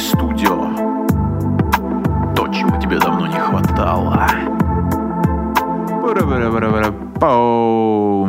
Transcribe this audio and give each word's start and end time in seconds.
Studio. 0.00 0.74
То, 2.34 2.48
чего 2.48 2.80
тебе 2.80 2.98
давно 2.98 3.26
не 3.26 3.38
хватало. 3.38 4.26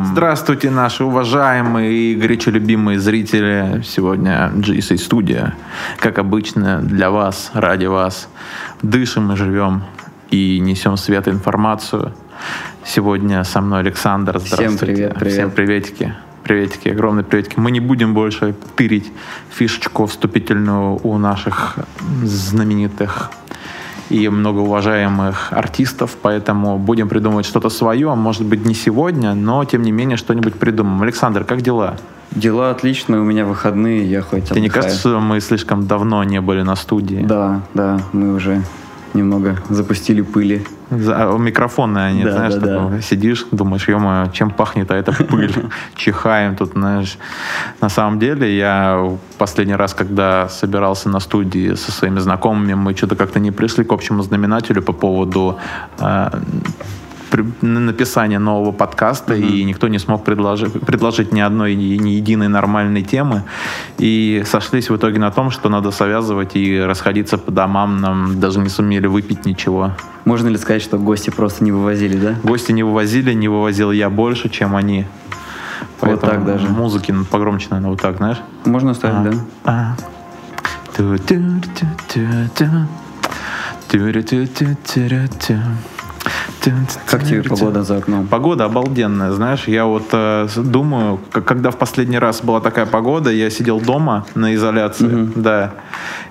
Здравствуйте, 0.04 0.70
наши 0.70 1.02
уважаемые 1.02 1.92
и 1.92 2.14
горячо 2.14 2.50
любимые 2.50 2.98
зрители. 2.98 3.82
Сегодня 3.84 4.52
GSA 4.54 4.96
Studio. 4.96 5.52
Как 5.98 6.18
обычно, 6.18 6.82
для 6.82 7.10
вас, 7.10 7.50
ради 7.54 7.86
вас. 7.86 8.28
Дышим 8.82 9.32
и 9.32 9.36
живем 9.36 9.82
и 10.30 10.60
несем 10.60 10.98
свет 10.98 11.26
и 11.26 11.30
информацию. 11.30 12.12
Сегодня 12.84 13.44
со 13.44 13.62
мной 13.62 13.80
Александр. 13.80 14.38
Всем 14.40 14.76
привет, 14.76 15.14
привет. 15.14 15.32
Всем 15.32 15.50
приветики. 15.50 16.14
Приветики, 16.42 16.88
огромные 16.88 17.24
приветики. 17.24 17.54
Мы 17.58 17.70
не 17.70 17.80
будем 17.80 18.14
больше 18.14 18.54
тырить 18.76 19.12
фишечку 19.50 20.06
вступительную 20.06 20.98
у 21.02 21.18
наших 21.18 21.76
знаменитых 22.22 23.30
и 24.10 24.28
многоуважаемых 24.28 25.52
артистов, 25.52 26.16
поэтому 26.20 26.78
будем 26.78 27.08
придумывать 27.08 27.46
что-то 27.46 27.70
свое, 27.70 28.14
может 28.14 28.44
быть 28.44 28.66
не 28.66 28.74
сегодня, 28.74 29.34
но 29.34 29.64
тем 29.64 29.82
не 29.82 29.92
менее 29.92 30.16
что-нибудь 30.16 30.54
придумаем. 30.54 31.00
Александр, 31.02 31.44
как 31.44 31.62
дела? 31.62 31.96
Дела 32.32 32.70
отлично, 32.70 33.20
у 33.20 33.24
меня 33.24 33.44
выходные, 33.44 34.04
я 34.04 34.22
хоть 34.22 34.48
Тебе 34.48 34.60
не 34.60 34.68
кажется, 34.68 34.98
что 34.98 35.20
мы 35.20 35.40
слишком 35.40 35.86
давно 35.86 36.24
не 36.24 36.40
были 36.40 36.62
на 36.62 36.76
студии? 36.76 37.22
Да, 37.24 37.62
да, 37.74 38.00
мы 38.12 38.34
уже 38.34 38.62
немного 39.14 39.56
запустили 39.68 40.22
пыли. 40.22 40.64
За, 40.90 41.34
а, 41.34 41.38
микрофонные 41.38 42.06
они, 42.06 42.24
да, 42.24 42.32
знаешь, 42.32 42.54
да, 42.54 42.88
да. 42.88 43.00
сидишь, 43.00 43.46
думаешь, 43.50 43.88
ё 43.88 44.26
чем 44.32 44.50
пахнет, 44.50 44.90
а 44.90 44.96
это 44.96 45.12
пыль. 45.12 45.52
Чихаем 45.94 46.56
тут, 46.56 46.72
знаешь. 46.72 47.18
На 47.80 47.88
самом 47.88 48.18
деле, 48.18 48.56
я 48.56 49.16
последний 49.38 49.76
раз, 49.76 49.94
когда 49.94 50.48
собирался 50.48 51.08
на 51.08 51.20
студии 51.20 51.74
со 51.74 51.92
своими 51.92 52.20
знакомыми, 52.20 52.74
мы 52.74 52.94
что-то 52.94 53.16
как-то 53.16 53.40
не 53.40 53.50
пришли 53.50 53.84
к 53.84 53.92
общему 53.92 54.22
знаменателю 54.22 54.82
по 54.82 54.92
поводу 54.92 55.58
э, 55.98 56.30
написания 57.60 58.38
нового 58.38 58.72
подкаста, 58.72 59.34
mm-hmm. 59.34 59.48
и 59.48 59.64
никто 59.64 59.88
не 59.88 59.98
смог 59.98 60.24
предложить, 60.24 60.72
предложить 60.72 61.32
ни 61.32 61.40
одной, 61.40 61.74
ни 61.74 62.10
единой 62.10 62.48
нормальной 62.48 63.02
темы. 63.02 63.44
И 63.98 64.42
сошлись 64.46 64.90
в 64.90 64.96
итоге 64.96 65.18
на 65.18 65.30
том, 65.30 65.50
что 65.50 65.68
надо 65.68 65.90
связывать 65.90 66.56
и 66.56 66.80
расходиться 66.80 67.38
по 67.38 67.50
домам. 67.50 68.00
Нам 68.00 68.40
даже 68.40 68.60
не 68.60 68.68
сумели 68.68 69.06
выпить 69.06 69.46
ничего. 69.46 69.92
Можно 70.24 70.48
ли 70.48 70.58
сказать, 70.58 70.82
что 70.82 70.98
гости 70.98 71.30
просто 71.30 71.64
не 71.64 71.72
вывозили, 71.72 72.16
да? 72.16 72.34
Гости 72.42 72.72
не 72.72 72.82
вывозили, 72.82 73.32
не 73.32 73.48
вывозил 73.48 73.92
я 73.92 74.10
больше, 74.10 74.48
чем 74.48 74.76
они. 74.76 75.06
Поэтому 76.00 76.20
вот 76.20 76.30
так 76.30 76.44
даже. 76.44 76.68
Музыки 76.68 77.14
погромче, 77.30 77.68
наверное, 77.70 77.90
вот 77.90 78.00
так, 78.00 78.16
знаешь? 78.16 78.38
Можно 78.64 78.94
ставить, 78.94 79.16
а, 79.16 79.30
да. 79.30 79.38
А. 79.64 79.96
Как 87.06 87.24
тебе 87.24 87.42
погода 87.42 87.82
за 87.82 87.98
окном? 87.98 88.26
Погода 88.26 88.64
обалденная, 88.64 89.32
знаешь, 89.32 89.64
я 89.66 89.84
вот 89.84 90.04
э, 90.12 90.48
думаю, 90.56 91.20
когда 91.30 91.70
в 91.70 91.76
последний 91.76 92.18
раз 92.18 92.40
была 92.42 92.60
такая 92.60 92.86
погода, 92.86 93.30
я 93.30 93.50
сидел 93.50 93.80
дома 93.80 94.26
на 94.34 94.54
изоляции, 94.54 95.24
угу. 95.24 95.32
да, 95.36 95.72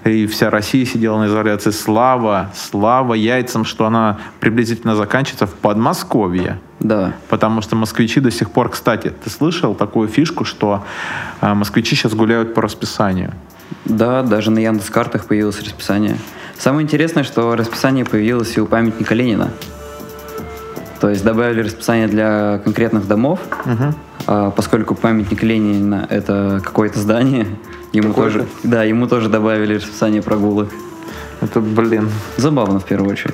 и 0.03 0.25
вся 0.27 0.49
Россия 0.49 0.85
сидела 0.85 1.19
на 1.19 1.27
изоляции. 1.27 1.71
Слава, 1.71 2.49
слава 2.55 3.13
яйцам, 3.13 3.65
что 3.65 3.85
она 3.85 4.19
приблизительно 4.39 4.95
заканчивается 4.95 5.47
в 5.47 5.53
Подмосковье. 5.53 6.59
Да. 6.79 7.13
Потому 7.29 7.61
что 7.61 7.75
москвичи 7.75 8.19
до 8.19 8.31
сих 8.31 8.51
пор, 8.51 8.69
кстати, 8.69 9.13
ты 9.23 9.29
слышал 9.29 9.75
такую 9.75 10.07
фишку, 10.07 10.45
что 10.45 10.83
э, 11.41 11.53
москвичи 11.53 11.95
сейчас 11.95 12.13
гуляют 12.13 12.53
по 12.53 12.61
расписанию? 12.61 13.33
Да, 13.85 14.23
даже 14.23 14.51
на 14.51 14.59
Яндекс.Картах 14.59 15.25
появилось 15.25 15.61
расписание. 15.61 16.17
Самое 16.57 16.83
интересное, 16.83 17.23
что 17.23 17.55
расписание 17.55 18.05
появилось 18.05 18.57
и 18.57 18.61
у 18.61 18.65
памятника 18.65 19.13
Ленина. 19.15 19.51
То 21.01 21.09
есть 21.09 21.23
добавили 21.23 21.63
расписание 21.63 22.07
для 22.07 22.59
конкретных 22.63 23.07
домов, 23.07 23.39
угу. 23.65 23.95
а, 24.27 24.51
поскольку 24.51 24.93
памятник 24.93 25.41
Ленина 25.41 26.05
это 26.07 26.61
какое-то 26.63 26.99
здание, 26.99 27.47
ему 27.91 28.13
тоже, 28.13 28.45
да, 28.63 28.83
ему 28.83 29.07
тоже 29.07 29.27
добавили 29.27 29.75
расписание 29.75 30.21
прогулок. 30.21 30.69
Это, 31.41 31.59
блин. 31.59 32.07
Забавно 32.37 32.79
в 32.79 32.85
первую 32.85 33.11
очередь. 33.11 33.33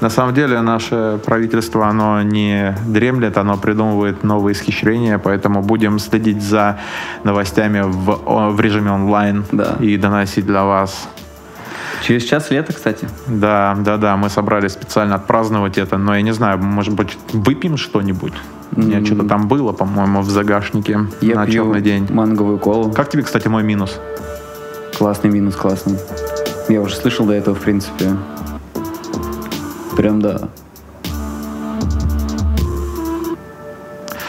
На 0.00 0.10
самом 0.10 0.34
деле 0.34 0.60
наше 0.60 1.20
правительство, 1.24 1.86
оно 1.86 2.22
не 2.22 2.76
дремлет, 2.88 3.38
оно 3.38 3.56
придумывает 3.56 4.24
новые 4.24 4.54
исхищрения, 4.54 5.18
поэтому 5.18 5.62
будем 5.62 6.00
следить 6.00 6.42
за 6.42 6.80
новостями 7.22 7.82
в, 7.84 8.50
в 8.52 8.60
режиме 8.60 8.90
онлайн 8.90 9.44
да. 9.52 9.76
и 9.78 9.96
доносить 9.96 10.46
для 10.46 10.64
вас 10.64 11.08
Через 12.02 12.24
час 12.24 12.50
лета, 12.50 12.72
кстати. 12.72 13.08
Да, 13.26 13.76
да, 13.80 13.96
да, 13.96 14.16
мы 14.16 14.28
собрались 14.28 14.72
специально 14.72 15.16
отпраздновать 15.16 15.78
это, 15.78 15.98
но 15.98 16.14
я 16.14 16.22
не 16.22 16.32
знаю, 16.32 16.58
может 16.58 16.94
быть, 16.94 17.16
выпьем 17.32 17.76
что-нибудь? 17.76 18.32
У 18.76 18.80
меня 18.80 18.98
mm. 18.98 19.06
что-то 19.06 19.24
там 19.24 19.48
было, 19.48 19.72
по-моему, 19.72 20.20
в 20.20 20.30
загашнике 20.30 21.00
я 21.20 21.34
на 21.36 21.46
пью 21.46 21.64
черный 21.64 21.80
день. 21.80 22.06
манговую 22.10 22.58
колу. 22.58 22.92
Как 22.92 23.10
тебе, 23.10 23.22
кстати, 23.22 23.48
мой 23.48 23.62
минус? 23.62 23.98
Классный 24.96 25.30
минус, 25.30 25.56
классный. 25.56 25.98
Я 26.68 26.80
уже 26.82 26.96
слышал 26.96 27.26
до 27.26 27.32
этого, 27.32 27.54
в 27.54 27.60
принципе. 27.60 28.16
Прям 29.96 30.20
да. 30.20 30.48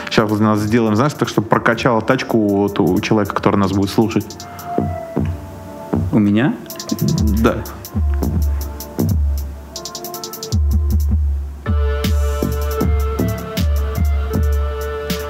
Сейчас 0.09 0.31
у 0.31 0.35
нас 0.35 0.59
сделаем, 0.59 0.95
знаешь, 0.95 1.13
так, 1.13 1.29
чтобы 1.29 1.47
прокачала 1.47 2.01
тачку 2.01 2.39
вот 2.39 2.79
у 2.79 2.99
человека, 2.99 3.35
который 3.35 3.57
нас 3.57 3.71
будет 3.71 3.89
слушать. 3.89 4.25
У 6.11 6.19
меня? 6.19 6.55
Да. 7.41 7.55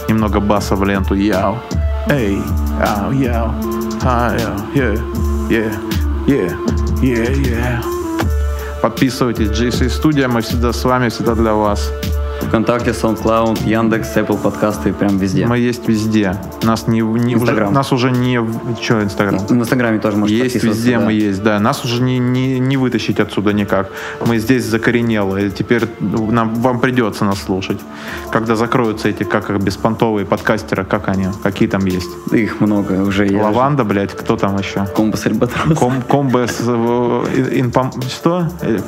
Немного 0.08 0.40
баса 0.40 0.76
в 0.76 0.84
ленту. 0.84 1.16
Яу. 1.16 1.58
Эй. 2.10 2.42
Ау, 2.82 3.12
яу. 3.12 3.52
А, 4.04 4.36
яу. 4.38 4.58
Yeah. 4.74 5.74
Yeah. 6.28 6.56
Yeah. 7.02 7.34
Yeah. 7.42 7.84
Подписывайтесь. 8.82 9.50
GC 9.50 9.88
Studio. 9.88 10.28
Мы 10.28 10.42
всегда 10.42 10.74
с 10.74 10.84
вами, 10.84 11.10
всегда 11.10 11.36
для 11.36 11.54
вас. 11.54 11.92
ВКонтакте, 12.50 12.92
SoundCloud, 12.92 13.70
Яндекс, 13.70 14.18
Apple 14.18 14.38
подкасты, 14.42 14.92
прям 14.92 15.20
везде. 15.20 15.46
Мы 15.46 15.60
есть 15.60 15.88
везде. 15.88 16.36
Нас 16.64 16.88
не, 16.88 17.02
не 17.02 17.36
уже, 17.36 17.70
нас 17.70 17.92
уже 17.92 18.10
не 18.10 18.40
что 18.82 19.04
Инстаграм. 19.04 19.38
В 19.38 19.52
Инстаграме 19.52 20.00
тоже 20.00 20.18
можно 20.18 20.34
Есть 20.34 20.64
везде 20.64 20.98
да. 20.98 21.06
мы 21.06 21.14
есть, 21.14 21.44
да. 21.44 21.60
Нас 21.60 21.86
уже 21.86 22.02
не, 22.02 22.18
не, 22.18 22.60
не 22.60 22.76
вытащить 22.76 23.20
отсюда 23.20 23.54
никак. 23.54 23.92
Мы 24.26 24.40
здесь 24.40 24.66
закоренелые. 24.66 25.52
Теперь 25.52 25.84
нам 26.00 26.56
вам 26.56 26.80
придется 26.80 27.24
нас 27.24 27.40
слушать. 27.40 27.80
Когда 28.32 28.56
закроются 28.56 29.10
эти 29.10 29.24
как 29.24 29.52
их 29.52 29.62
беспонтовые 29.62 30.26
подкастеры, 30.26 30.86
как 30.86 31.08
они, 31.08 31.28
какие 31.44 31.70
там 31.70 31.86
есть? 31.86 32.10
Их 32.32 32.62
много 32.62 32.94
уже. 32.94 33.30
Лаванда, 33.30 33.84
же... 33.84 33.90
блядь, 33.90 34.16
кто 34.16 34.38
там 34.38 34.58
еще? 34.58 34.88
Комбас 34.96 35.28
Альбатрос. 35.28 35.78
Ком, 35.78 36.02
комбас, 36.02 36.58
э, 36.66 37.50
инпом, 37.60 37.92
что? 38.02 38.50
Э, 38.62 38.80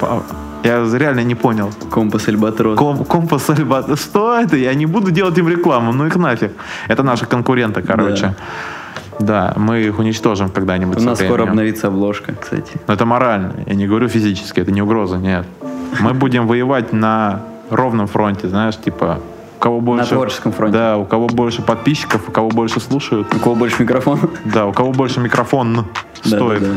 я 0.64 0.88
реально 0.94 1.24
не 1.24 1.36
понял. 1.36 1.72
Компас 1.90 2.28
Альбатрос. 2.28 2.78
Ком, 2.78 3.04
компас 3.06 3.50
Альбатрос. 3.52 4.02
Что 4.02 4.40
это? 4.40 4.58
Я 4.58 4.74
не 4.74 4.86
буду 4.86 5.12
делать 5.12 5.38
им 5.38 5.48
рекламу, 5.48 5.92
ну 5.92 6.08
их 6.08 6.16
нафиг. 6.16 6.52
Это 6.88 7.04
наши 7.04 7.26
конкуренты, 7.26 7.82
короче. 7.82 8.36
Да. 9.20 9.54
Мы 9.56 9.82
их 9.82 10.00
уничтожим 10.00 10.50
когда-нибудь. 10.50 10.98
У 10.98 11.02
нас 11.02 11.20
скоро 11.20 11.44
обновится 11.44 11.88
обложка, 11.88 12.34
кстати. 12.34 12.72
Но 12.88 12.94
это 12.94 13.06
морально. 13.06 13.54
Я 13.66 13.76
не 13.76 13.88
говорю 13.88 14.08
физически, 14.08 14.60
это 14.62 14.72
не 14.72 14.82
угроза, 14.82 15.18
нет. 15.18 15.46
Мы 16.00 16.14
будем 16.14 16.48
воевать 16.48 16.94
на 16.94 17.42
ровном 17.70 18.08
фронте, 18.08 18.48
знаешь, 18.48 18.78
типа 18.78 19.20
кого 19.60 19.80
больше... 19.80 20.10
На 20.10 20.18
творческом 20.18 20.52
фронте. 20.52 20.78
Да, 20.78 20.98
у 20.98 21.06
кого 21.06 21.28
больше 21.28 21.62
подписчиков, 21.62 22.28
у 22.28 22.32
кого 22.32 22.50
больше 22.50 22.80
слушают. 22.80 23.34
У 23.34 23.40
кого 23.40 23.56
больше 23.56 23.84
микрофон. 23.84 24.20
Да, 24.46 24.66
у 24.66 24.74
кого 24.74 24.92
больше 24.92 25.20
микрофон 25.20 25.86
стоит. 26.24 26.62
Да, 26.62 26.70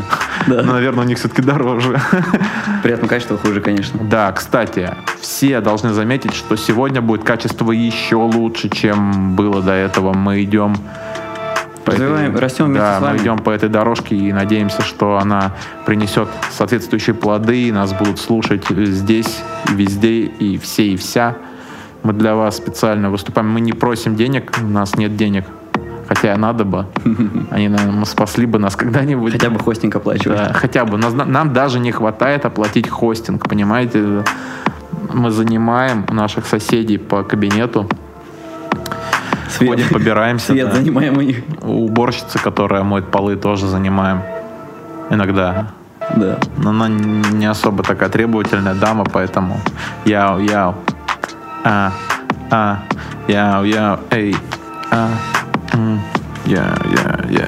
да, 0.47 0.55
да. 0.55 0.63
Но, 0.63 0.73
наверное, 0.73 1.03
у 1.03 1.07
них 1.07 1.17
все-таки 1.17 1.41
дороже. 1.41 1.99
При 2.83 2.91
этом 2.93 3.07
качество 3.07 3.37
хуже, 3.37 3.61
конечно. 3.61 3.99
Да, 4.03 4.31
кстати, 4.31 4.95
все 5.19 5.61
должны 5.61 5.93
заметить, 5.93 6.33
что 6.33 6.55
сегодня 6.55 7.01
будет 7.01 7.23
качество 7.23 7.71
еще 7.71 8.15
лучше, 8.15 8.69
чем 8.69 9.35
было 9.35 9.61
до 9.61 9.73
этого. 9.73 10.13
Мы 10.13 10.43
идем 10.43 10.75
по 11.85 11.91
Развиваем, 11.91 12.31
этой, 12.31 12.41
растем 12.41 12.65
вместе 12.65 12.81
да, 12.81 12.97
с 12.97 13.01
вами. 13.01 13.17
мы 13.17 13.23
идем 13.23 13.37
по 13.37 13.51
этой 13.51 13.69
дорожке 13.69 14.15
и 14.15 14.33
надеемся, 14.33 14.81
что 14.81 15.17
она 15.17 15.53
принесет 15.85 16.27
соответствующие 16.51 17.13
плоды, 17.13 17.67
и 17.67 17.71
нас 17.71 17.93
будут 17.93 18.19
слушать 18.19 18.65
здесь, 18.69 19.39
везде, 19.69 20.21
и 20.21 20.57
все, 20.57 20.87
и 20.87 20.97
вся. 20.97 21.37
Мы 22.01 22.13
для 22.13 22.35
вас 22.35 22.57
специально 22.57 23.09
выступаем. 23.09 23.49
Мы 23.49 23.61
не 23.61 23.73
просим 23.73 24.15
денег, 24.15 24.57
у 24.61 24.67
нас 24.67 24.95
нет 24.95 25.15
денег. 25.15 25.45
Хотя 26.07 26.37
надо 26.37 26.65
бы. 26.65 26.85
Они, 27.51 27.67
наверное, 27.67 28.05
спасли 28.05 28.45
бы 28.45 28.59
нас 28.59 28.75
когда-нибудь. 28.75 29.33
Хотя 29.33 29.49
бы 29.49 29.59
хостинг 29.59 29.95
оплачивать. 29.95 30.37
Да, 30.37 30.53
хотя 30.53 30.85
бы. 30.85 30.97
Нас, 30.97 31.13
нам 31.13 31.53
даже 31.53 31.79
не 31.79 31.91
хватает 31.91 32.45
оплатить 32.45 32.89
хостинг, 32.89 33.47
понимаете? 33.47 34.23
Мы 35.13 35.31
занимаем 35.31 36.05
наших 36.11 36.45
соседей 36.45 36.97
по 36.97 37.23
кабинету. 37.23 37.89
Свет. 39.49 39.69
Ходим, 39.69 39.89
побираемся. 39.89 40.53
Свет 40.53 40.69
да. 40.69 40.75
занимаем 40.75 41.17
у 41.17 41.21
них. 41.21 41.43
Уборщицы, 41.61 42.39
которая 42.39 42.83
моет 42.83 43.09
полы, 43.09 43.35
тоже 43.35 43.67
занимаем. 43.67 44.21
иногда. 45.09 45.67
Да. 46.15 46.37
Но 46.57 46.69
она 46.69 46.87
не 46.87 47.45
особо 47.45 47.83
такая 47.83 48.09
требовательная 48.09 48.75
дама, 48.75 49.05
поэтому 49.05 49.59
яу, 50.05 50.39
яу, 50.39 50.75
а, 51.63 51.91
а, 52.51 52.79
яу, 53.27 53.63
яу, 53.63 53.99
эй, 54.11 54.35
а, 54.91 55.09
я, 56.45 56.75
я, 56.85 57.19
я. 57.29 57.47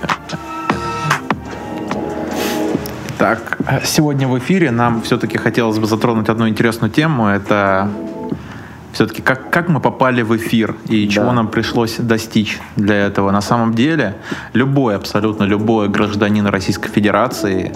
Так, 3.18 3.58
сегодня 3.84 4.28
в 4.28 4.38
эфире 4.38 4.72
нам 4.72 5.02
все-таки 5.02 5.38
хотелось 5.38 5.80
бы 5.80 5.88
затронуть 5.88 6.30
одну 6.30 6.48
интересную 6.48 6.92
тему. 6.92 7.28
Это 7.28 7.90
все-таки 8.94 9.22
как, 9.22 9.50
как 9.50 9.70
мы 9.70 9.80
попали 9.80 10.22
в 10.22 10.36
эфир 10.38 10.76
и 10.88 11.06
Да. 11.08 11.12
чего 11.14 11.32
нам 11.32 11.48
пришлось 11.48 11.98
достичь 11.98 12.60
для 12.76 12.96
этого. 12.96 13.32
На 13.32 13.42
самом 13.42 13.74
деле, 13.74 14.16
любой, 14.54 14.96
абсолютно 14.96 15.44
любой 15.46 15.90
гражданин 15.90 16.46
Российской 16.48 16.90
Федерации 16.90 17.72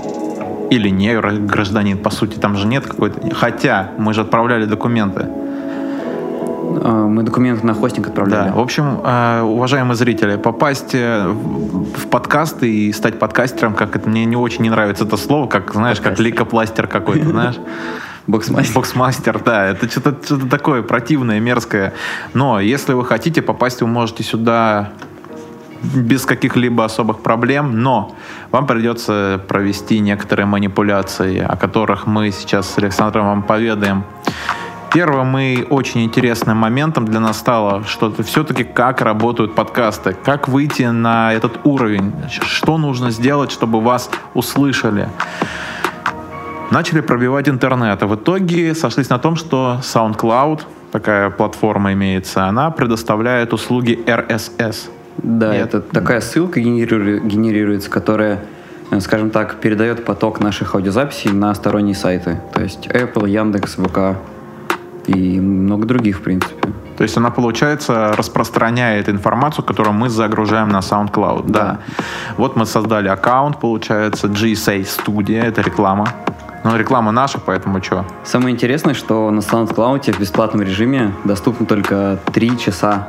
или 0.70 0.90
не 0.90 1.14
гра- 1.16 1.32
гражданин, 1.34 1.98
по 1.98 2.10
сути, 2.12 2.38
там 2.38 2.56
же 2.56 2.66
нет 2.68 2.86
какой-то... 2.86 3.36
Хотя 3.36 3.92
мы 3.98 4.14
же 4.14 4.22
отправляли 4.22 4.66
документы. 4.66 5.28
А, 6.82 7.08
Мы 7.08 7.24
документы 7.24 7.66
на 7.66 7.74
хостинг 7.74 8.08
отправляли. 8.08 8.50
Да. 8.50 8.56
В 8.56 8.60
общем, 8.60 9.02
э, 9.04 9.42
уважаемые 9.42 9.96
зрители, 9.96 10.38
попасть 10.38 10.94
э, 10.94 11.28
в 11.28 12.08
подкасты 12.08 12.72
и 12.72 12.94
стать 12.94 13.20
подкастером, 13.20 13.74
как 13.74 13.96
это 13.96 14.10
мне 14.10 14.26
не 14.26 14.36
очень 14.36 14.64
не 14.64 14.70
нравится 14.70 15.06
это 15.06 15.18
слово, 15.18 15.48
как, 15.48 15.74
знаешь, 15.74 15.98
как 15.98 16.12
Подкастер. 16.12 16.26
лейкопластер 16.26 16.88
какой-то, 16.88 17.30
знаешь. 17.30 17.56
Боксмастер. 18.28 18.76
Боксмастер, 18.76 19.40
да, 19.40 19.66
это 19.66 19.90
что-то 19.90 20.16
что 20.24 20.48
такое 20.48 20.84
противное, 20.84 21.40
мерзкое. 21.40 21.94
Но 22.34 22.60
если 22.60 22.94
вы 22.94 23.04
хотите 23.04 23.42
попасть, 23.42 23.82
вы 23.82 23.88
можете 23.88 24.24
сюда 24.24 24.92
без 25.84 26.26
каких-либо 26.26 26.86
особых 26.86 27.22
проблем, 27.22 27.82
но 27.82 28.16
вам 28.52 28.68
придется 28.68 29.42
провести 29.48 30.00
некоторые 30.00 30.46
манипуляции, 30.46 31.40
о 31.40 31.56
которых 31.56 32.06
мы 32.06 32.32
сейчас 32.32 32.70
с 32.70 32.78
Александром 32.78 33.26
вам 33.26 33.44
поведаем. 33.44 34.04
Первым 34.94 35.38
и 35.38 35.64
очень 35.70 36.04
интересным 36.04 36.58
моментом 36.58 37.06
для 37.06 37.20
нас 37.20 37.38
стало, 37.40 37.84
что 37.86 38.14
все-таки 38.24 38.64
как 38.64 39.02
работают 39.02 39.56
подкасты, 39.56 40.16
как 40.24 40.48
выйти 40.50 40.84
на 40.84 41.34
этот 41.34 41.66
уровень, 41.66 42.12
что 42.30 42.78
нужно 42.78 43.12
сделать, 43.12 43.52
чтобы 43.52 43.80
вас 43.80 44.10
услышали 44.34 45.08
начали 46.72 47.02
пробивать 47.02 47.48
интернет. 47.48 48.02
А 48.02 48.08
в 48.08 48.16
итоге 48.16 48.74
сошлись 48.74 49.10
на 49.10 49.20
том, 49.20 49.36
что 49.36 49.80
SoundCloud, 49.82 50.62
такая 50.92 51.30
платформа 51.30 51.94
имеется, 51.94 52.46
она 52.46 52.72
предоставляет 52.72 53.54
услуги 53.54 54.00
RSS. 54.06 54.90
Да, 55.18 55.54
Нет. 55.54 55.68
это 55.68 55.82
такая 55.82 56.22
ссылка 56.22 56.60
генериру- 56.62 57.20
генерируется, 57.20 57.90
которая, 57.90 58.40
э, 58.90 59.00
скажем 59.02 59.30
так, 59.30 59.56
передает 59.60 60.06
поток 60.06 60.40
наших 60.40 60.74
аудиозаписей 60.74 61.32
на 61.32 61.54
сторонние 61.54 61.96
сайты. 61.96 62.40
То 62.54 62.62
есть 62.62 62.88
Apple, 62.88 63.30
Яндекс, 63.30 63.76
ВК 63.76 64.18
и 65.08 65.40
много 65.40 65.86
других, 65.86 66.18
в 66.18 66.22
принципе. 66.22 66.70
То 66.98 67.04
есть 67.04 67.18
она, 67.18 67.32
получается, 67.32 68.14
распространяет 68.16 69.10
информацию, 69.10 69.66
которую 69.66 69.94
мы 69.94 70.10
загружаем 70.10 70.70
на 70.70 70.80
SoundCloud. 70.80 71.50
Да. 71.50 71.80
Вот 72.38 72.56
мы 72.56 72.66
создали 72.66 73.08
аккаунт, 73.08 73.60
получается, 73.60 74.28
GSA 74.28 74.82
Studio, 74.82 75.42
это 75.42 75.62
реклама. 75.62 76.08
Ну, 76.64 76.78
реклама 76.78 77.12
наша, 77.12 77.40
поэтому 77.40 77.82
что? 77.82 78.06
Самое 78.24 78.54
интересное, 78.54 78.94
что 78.94 79.32
на 79.32 79.40
SoundCloud 79.40 80.14
в 80.14 80.20
бесплатном 80.20 80.62
режиме 80.62 81.12
доступно 81.24 81.66
только 81.66 82.20
3 82.34 82.60
часа 82.60 83.08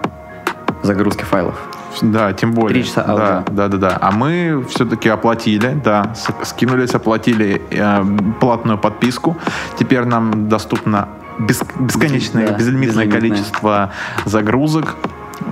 загрузки 0.82 1.24
файлов. 1.24 1.56
Да, 2.00 2.32
тем 2.32 2.52
более. 2.52 2.74
Три 2.74 2.84
часа 2.84 3.04
да, 3.04 3.12
аудио. 3.12 3.54
да, 3.54 3.68
да, 3.68 3.76
да. 3.76 3.98
А 4.00 4.10
мы 4.10 4.64
все-таки 4.70 5.10
оплатили, 5.10 5.78
да, 5.84 6.14
скинулись, 6.42 6.94
оплатили 6.94 7.60
э, 7.70 8.04
платную 8.40 8.78
подписку. 8.78 9.36
Теперь 9.78 10.04
нам 10.04 10.48
доступно 10.48 11.08
бес- 11.38 11.64
бесконечное, 11.79 12.49
Да, 12.49 12.55
безлимитное 12.56 13.06
безлимитное. 13.06 13.20
количество 13.20 13.90
загрузок. 14.25 14.96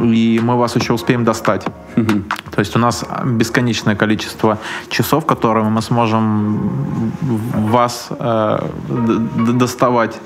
И 0.02 0.40
мы 0.42 0.56
вас 0.56 0.76
еще 0.76 0.92
успеем 0.92 1.24
достать. 1.24 1.64
То 1.96 2.60
есть 2.60 2.76
у 2.76 2.78
нас 2.78 3.04
бесконечное 3.24 3.96
количество 3.96 4.58
часов, 4.88 5.26
которыми 5.26 5.68
мы 5.68 5.82
сможем 5.82 7.10
вас 7.70 8.08
э, 8.10 8.58
доставать 9.52 10.20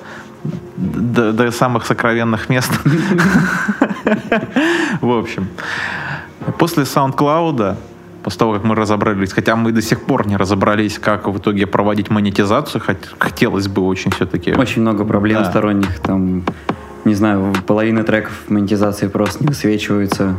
до, 0.76 1.32
до 1.32 1.50
самых 1.50 1.86
сокровенных 1.86 2.50
мест. 2.50 2.70
В 5.00 5.10
общем, 5.18 5.48
после 6.58 6.84
SoundCloud, 6.84 7.76
после 8.24 8.38
того, 8.38 8.54
как 8.54 8.64
мы 8.64 8.74
разобрались, 8.74 9.32
хотя 9.32 9.54
мы 9.54 9.70
до 9.70 9.82
сих 9.82 10.00
пор 10.00 10.26
не 10.26 10.36
разобрались, 10.36 10.98
как 10.98 11.28
в 11.28 11.38
итоге 11.38 11.66
проводить 11.66 12.10
монетизацию, 12.10 12.80
хот- 12.84 13.14
хотелось 13.18 13.68
бы 13.68 13.82
очень 13.82 14.10
все-таки. 14.10 14.52
Очень 14.54 14.80
много 14.82 15.04
проблем 15.04 15.42
Да. 15.42 15.50
сторонних. 15.50 16.00
Там, 16.00 16.42
не 17.04 17.14
знаю, 17.14 17.52
половина 17.66 18.02
треков 18.02 18.32
монетизации 18.48 19.08
просто 19.08 19.44
не 19.44 19.48
высвечивается. 19.48 20.34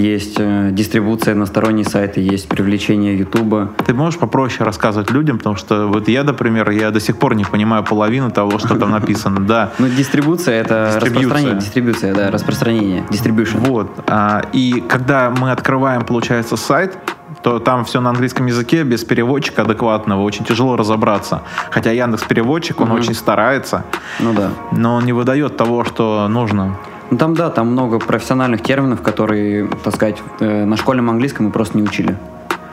Есть 0.00 0.36
э, 0.38 0.70
дистрибуция 0.72 1.34
на 1.34 1.44
сторонние 1.44 1.84
сайты, 1.84 2.22
есть 2.22 2.48
привлечение 2.48 3.18
Ютуба. 3.18 3.68
Ты 3.84 3.92
можешь 3.92 4.18
попроще 4.18 4.64
рассказывать 4.64 5.10
людям, 5.10 5.36
потому 5.36 5.56
что 5.56 5.88
вот 5.88 6.08
я, 6.08 6.24
например, 6.24 6.70
я 6.70 6.90
до 6.90 7.00
сих 7.00 7.18
пор 7.18 7.34
не 7.34 7.44
понимаю 7.44 7.84
половину 7.84 8.30
того, 8.30 8.58
что 8.58 8.76
там 8.76 8.90
написано. 8.92 9.40
Да, 9.40 9.72
Ну, 9.78 9.88
дистрибуция 9.88 10.62
это 10.62 10.98
распространение. 11.02 11.56
Дистрибуция, 11.56 12.14
да, 12.14 12.30
распространение. 12.30 13.04
Distribution. 13.10 13.58
Вот. 13.58 13.90
а, 14.08 14.42
И 14.54 14.82
когда 14.88 15.28
мы 15.28 15.52
открываем, 15.52 16.02
получается, 16.06 16.56
сайт, 16.56 16.96
то 17.42 17.58
там 17.58 17.84
все 17.84 18.00
на 18.00 18.08
английском 18.10 18.46
языке, 18.46 18.84
без 18.84 19.04
переводчика 19.04 19.62
адекватного, 19.62 20.22
очень 20.22 20.46
тяжело 20.46 20.76
разобраться. 20.76 21.42
Хотя 21.70 21.90
Яндекс 21.92 22.22
переводчик, 22.24 22.80
он 22.80 22.88
Мгм. 22.88 22.96
очень 23.00 23.14
старается, 23.14 23.84
Ну 24.18 24.32
да. 24.32 24.50
но 24.72 24.94
он 24.94 25.04
не 25.04 25.12
выдает 25.12 25.58
того, 25.58 25.84
что 25.84 26.26
нужно. 26.28 26.78
Ну 27.10 27.16
там 27.18 27.34
да, 27.34 27.50
там 27.50 27.68
много 27.68 27.98
профессиональных 27.98 28.62
терминов, 28.62 29.02
которые, 29.02 29.68
так 29.84 29.94
сказать, 29.94 30.18
э, 30.40 30.64
на 30.64 30.76
школьном 30.76 31.10
английском 31.10 31.46
мы 31.46 31.52
просто 31.52 31.76
не 31.76 31.82
учили. 31.82 32.16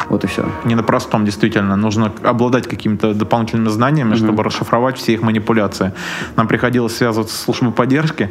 Вот 0.09 0.23
и 0.23 0.27
все. 0.27 0.45
Не 0.63 0.75
на 0.75 0.83
простом, 0.83 1.25
действительно. 1.25 1.75
Нужно 1.75 2.11
обладать 2.23 2.67
какими-то 2.67 3.13
дополнительными 3.13 3.69
знаниями, 3.69 4.09
Мгм. 4.09 4.17
чтобы 4.17 4.43
расшифровать 4.43 4.97
все 4.97 5.13
их 5.13 5.21
манипуляции. 5.21 5.91
Нам 6.35 6.47
приходилось 6.47 6.95
связываться 6.95 7.35
с 7.35 7.41
службой 7.41 7.71
поддержки, 7.73 8.29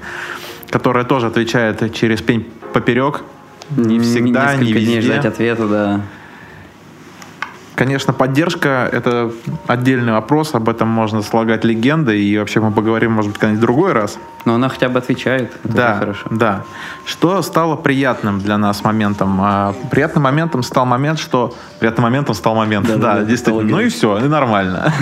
которая 0.71 1.05
тоже 1.05 1.27
отвечает 1.27 1.93
через 1.93 2.23
пень 2.23 2.47
поперек. 2.73 3.23
Не 3.77 3.99
всегда, 3.99 4.55
не 4.55 4.61
Несколько 4.69 4.81
дней 4.81 4.97
везде. 4.99 5.13
ждать 5.13 5.27
ответа, 5.27 5.67
да. 5.67 6.01
Конечно, 7.77 8.15
поддержка— 8.15 8.89
это 8.93 9.31
отдельный 9.67 10.15
вопрос, 10.15 10.55
об 10.55 10.71
этом 10.71 10.89
можно 10.89 11.21
слагать 11.21 11.63
легенды, 11.63 12.19
и 12.19 12.39
вообще 12.39 12.61
мы 12.61 12.73
поговорим, 12.73 13.13
может 13.13 13.33
быть, 13.33 13.39
когда-нибудь 13.39 13.59
в 13.59 13.67
другой 13.67 13.93
раз. 13.93 14.19
Но 14.47 14.55
она 14.55 14.71
хотя 14.71 14.89
бы 14.89 14.99
отвечает. 14.99 15.53
да, 15.63 15.99
хорошо. 15.99 16.27
да. 16.31 16.65
Что 17.07 17.41
стало 17.43 17.77
приятным 17.77 18.41
для 18.41 18.59
нас 18.59 18.83
моментом? 18.83 19.39
А, 19.41 19.75
Приятным 19.91 20.25
моментом 20.25 20.65
стал 20.65 20.87
момент, 20.87 21.21
что... 21.21 21.55
Приятным 21.79 22.03
моментом 22.03 22.35
стал 22.35 22.57
момент, 22.57 22.87
Да, 22.89 22.97
да, 22.97 23.15
да, 23.15 23.25
действительно. 23.25 23.71
Ну 23.71 23.81
и 23.81 23.89
все, 23.89 24.19
и 24.19 24.29
нормально. 24.29 24.93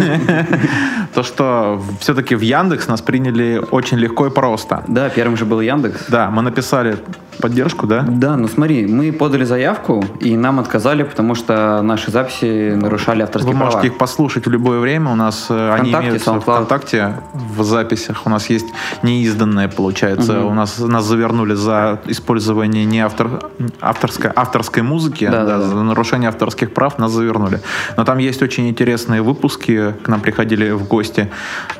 То, 1.15 1.23
что 1.23 1.83
все-таки 2.01 2.35
в 2.35 2.43
Яндекс 2.43 2.89
нас 2.89 3.01
приняли 3.01 3.63
очень 3.71 3.97
легко 3.97 4.27
и 4.27 4.31
просто. 4.31 4.85
Да, 4.87 5.09
первым 5.09 5.39
же 5.39 5.47
был 5.47 5.61
Яндекс. 5.61 6.07
Да, 6.09 6.31
мы 6.31 6.43
написали 6.43 6.99
поддержку, 7.41 7.87
да? 7.87 8.03
Да, 8.07 8.37
ну 8.37 8.49
смотри, 8.49 8.87
мы 8.87 9.13
подали 9.13 9.45
заявку, 9.45 10.05
и 10.21 10.37
нам 10.37 10.61
отказали, 10.61 11.03
потому 11.03 11.35
что 11.35 11.81
наши 11.83 12.11
записи 12.11 12.75
нарушали 12.75 13.23
авторские 13.23 13.53
Вы 13.53 13.59
права. 13.59 13.73
можете 13.73 13.89
их 13.93 13.99
послушать 13.99 14.47
в 14.47 14.51
любое 14.51 14.81
время. 14.81 15.11
У 15.11 15.15
нас 15.15 15.47
э, 15.49 15.73
они 15.73 15.93
имеются 15.93 16.33
в. 16.33 16.41
ВКонтакте 16.41 17.15
в 17.33 17.63
записях. 17.65 18.27
У 18.27 18.31
нас 18.31 18.51
есть 18.51 18.67
неизданные, 19.03 19.69
получается. 19.69 20.45
У 20.45 20.55
нас 20.55 20.79
нас 20.79 21.05
завернули 21.05 21.55
за 21.55 21.94
использование 22.07 22.85
не 22.85 23.01
автор, 23.01 23.51
авторской, 23.81 24.31
авторской 24.35 24.83
музыки, 24.83 25.29
Да, 25.31 25.45
да, 25.45 25.59
да. 25.59 25.63
за 25.63 25.77
нарушение 25.77 26.29
авторских 26.29 26.73
прав 26.73 26.99
нас 26.99 27.13
завернули. 27.13 27.61
Но 27.97 28.05
там 28.05 28.19
есть 28.19 28.43
очень 28.43 28.69
интересные 28.69 29.23
выпуски. 29.23 29.95
К 30.03 30.09
нам 30.09 30.21
приходили 30.21 30.71
в 30.71 30.87
гости 30.89 31.31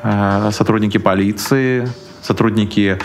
э, 0.03 0.49
сотрудники 0.51 0.97
полиции, 0.97 1.87
сотрудники 2.21 2.97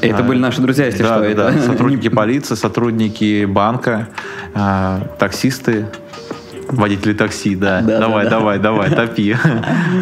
Это 0.00 0.22
э, 0.22 0.22
были 0.22 0.38
наши 0.38 0.60
друзья, 0.60 0.86
если 0.86 1.02
да, 1.02 1.16
что. 1.16 1.34
да, 1.34 1.50
это. 1.50 1.62
Сотрудники 1.62 2.08
полиции, 2.14 2.54
сотрудники 2.54 3.44
банка, 3.44 4.08
э, 4.54 5.00
таксисты, 5.18 5.86
водители 6.72 7.12
такси, 7.12 7.56
да. 7.56 7.80
Да, 7.80 7.98
давай, 7.98 8.24
да, 8.24 8.30
да. 8.30 8.38
давай, 8.38 8.58
давай, 8.58 8.90
топи. 8.90 9.36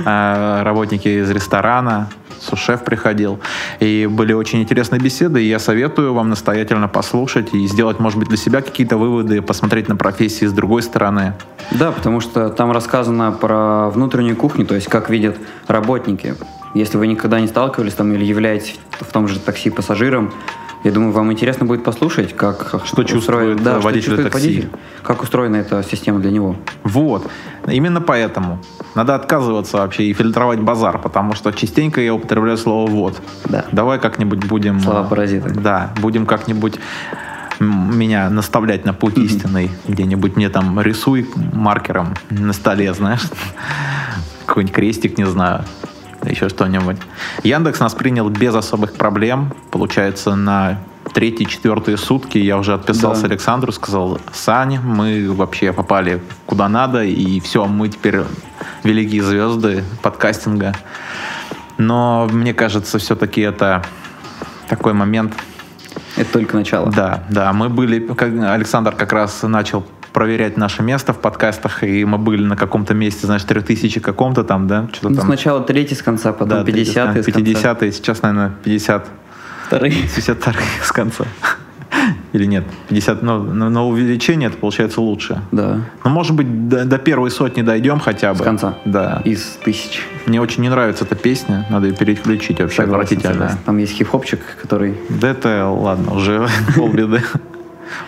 А, 0.04 0.62
Работники 0.62 1.08
из 1.08 1.30
ресторана, 1.30 2.08
сушеф 2.40 2.85
приходил. 2.85 3.40
И 3.80 4.08
были 4.11 4.32
очень 4.32 4.62
интересные 4.62 5.00
беседы, 5.00 5.42
и 5.42 5.49
я 5.49 5.58
советую 5.58 6.14
вам 6.14 6.30
настоятельно 6.30 6.88
послушать 6.88 7.54
и 7.54 7.66
сделать, 7.66 7.99
может 7.99 8.18
быть, 8.18 8.28
для 8.28 8.37
себя 8.37 8.62
какие-то 8.62 8.96
выводы, 8.96 9.42
посмотреть 9.42 9.88
на 9.88 9.96
профессии 9.96 10.44
с 10.44 10.52
другой 10.52 10.82
стороны. 10.82 11.35
Да, 11.70 11.92
потому 11.92 12.20
что 12.20 12.49
там 12.50 12.73
рассказано 12.73 13.32
про 13.32 13.90
внутреннюю 13.90 14.37
кухню, 14.37 14.66
то 14.66 14.75
есть 14.75 14.88
как 14.88 15.11
видят 15.11 15.37
работники. 15.66 16.35
Если 16.75 16.99
вы 16.99 17.06
никогда 17.06 17.40
не 17.40 17.46
сталкивались 17.46 17.94
там 17.94 18.12
или 18.12 18.25
являетесь 18.25 18.78
в 19.00 19.11
том 19.12 19.28
же 19.28 19.38
такси 19.40 19.70
пассажиром, 19.70 20.32
Я 20.85 20.92
думаю, 20.92 21.12
вам 21.12 21.33
интересно 21.33 21.66
будет 21.66 21.83
послушать, 21.85 22.35
как 22.35 22.83
что 22.85 23.02
чувствует 23.02 23.62
да, 23.62 23.80
водитель 23.80 24.02
что 24.02 24.11
чувствует 24.11 24.33
такси. 24.33 24.49
водитель, 24.49 24.68
как 25.02 25.23
устроена 25.23 25.56
эта 25.56 25.83
система 25.83 26.21
для 26.21 26.30
него. 26.30 26.56
Вот. 26.85 27.28
Именно 27.66 28.00
поэтому 28.00 28.61
надо 28.95 29.14
отказываться 29.14 29.78
вообще 29.78 30.04
и 30.04 30.12
фильтровать 30.12 30.61
базар, 30.61 30.99
потому 30.99 31.35
что 31.35 31.52
частенько 31.52 32.00
я 32.00 32.14
употребляю 32.14 32.56
слово 32.56 32.88
«вот». 32.90 33.21
Да. 33.47 33.64
Давай 33.73 33.99
как-нибудь 33.99 34.45
будем... 34.47 34.80
Слова-паразиты. 34.80 35.50
Да, 35.50 35.92
будем 36.00 36.25
как-нибудь 36.26 36.78
меня 37.61 38.30
наставлять 38.30 38.85
на 38.85 38.92
путь 38.92 39.18
истинный. 39.18 39.71
Где-нибудь 39.88 40.37
мне 40.37 40.49
там 40.49 40.80
рисуй 40.80 41.28
маркером 41.52 42.14
на 42.30 42.52
столе, 42.52 42.92
знаешь. 42.95 43.23
Какой-нибудь 44.47 44.75
крестик, 44.75 45.18
не 45.18 45.26
знаю. 45.26 45.64
Еще 46.26 46.49
что-нибудь. 46.49 46.97
Яндекс 47.42 47.80
нас 47.80 47.95
принял 47.95 48.28
без 48.28 48.54
особых 48.54 48.95
проблем. 48.95 49.52
Получается, 49.71 50.35
на 50.35 50.78
третьи, 51.12 51.45
четвертые 51.45 51.97
сутки 51.97 52.38
я 52.38 52.59
уже 52.59 52.75
отписался 52.75 53.23
Да. 53.23 53.28
Александру, 53.28 53.73
сказал, 53.73 54.21
Сань, 54.33 54.78
мы 54.80 55.33
вообще 55.33 55.73
попали 55.73 56.21
куда 56.47 56.68
надо, 56.68 57.04
и 57.04 57.40
все, 57.40 57.66
мы 57.66 57.88
теперь 57.88 58.23
великие 58.83 59.23
звезды 59.23 59.85
подкастинга. 60.02 60.75
Но 61.78 62.28
мне 62.33 62.54
кажется, 62.54 62.99
все-таки 62.99 63.40
это 63.40 63.85
такой 64.68 64.92
момент, 64.92 65.35
Это 66.16 66.32
только 66.32 66.56
начало. 66.56 66.90
да, 66.90 67.25
да, 67.28 67.52
мы 67.52 67.68
были, 67.68 67.99
как 68.00 68.30
Александр 68.32 68.94
как 68.94 69.12
раз 69.12 69.42
начал 69.42 69.85
проверять 70.12 70.56
наше 70.56 70.82
место 70.82 71.12
в 71.12 71.18
подкастах, 71.18 71.85
и 71.85 72.04
мы 72.06 72.16
были 72.16 72.42
на 72.42 72.56
каком-то 72.56 72.94
месте, 72.94 73.26
знаешь, 73.26 73.42
3000 73.44 74.00
каком-то 74.00 74.44
там, 74.44 74.66
да, 74.66 74.88
что-то 74.92 75.11
Ну, 75.11 75.16
там. 75.16 75.26
сначала 75.26 75.61
третий 75.62 75.94
с 75.94 76.02
конца, 76.02 76.32
потом 76.32 76.49
да, 76.49 76.64
50 76.64 77.11
с 77.11 77.25
конца. 77.25 77.32
50 77.32 77.80
сейчас, 77.94 78.23
наверное, 78.23 78.52
50, 78.64 79.08
Вторые. 79.66 79.92
52 79.92 80.52
с 80.82 80.92
конца. 80.92 81.25
Или 82.36 82.44
нет, 82.44 82.64
50, 82.90 83.22
ну, 83.22 83.42
на, 83.42 83.70
на 83.70 83.86
увеличение 83.86 84.48
это 84.50 84.58
получается 84.58 85.00
лучше. 85.00 85.40
Да. 85.52 85.80
Ну, 86.04 86.10
может 86.10 86.34
быть, 86.36 86.68
до, 86.68 86.84
до 86.84 86.98
первой 86.98 87.30
сотни 87.30 87.62
дойдем 87.62 87.98
хотя 87.98 88.34
бы. 88.34 88.40
С 88.40 88.42
конца. 88.42 88.74
Да. 88.84 89.22
Из 89.24 89.58
тысяч. 89.64 90.02
Мне 90.26 90.38
очень 90.38 90.62
не 90.62 90.68
нравится 90.68 91.06
эта 91.06 91.14
песня, 91.14 91.64
надо 91.70 91.86
ее 91.86 91.94
переключить 91.94 92.60
вообще, 92.60 92.82
Согласен, 92.82 93.00
отвратительно. 93.00 93.32
согласен. 93.32 93.58
Там 93.64 93.78
есть 93.78 93.92
хип-хопчик, 93.94 94.40
который... 94.60 94.98
Да 95.08 95.30
это, 95.30 95.66
ладно, 95.66 96.12
уже 96.12 96.46
полбеды. 96.76 97.22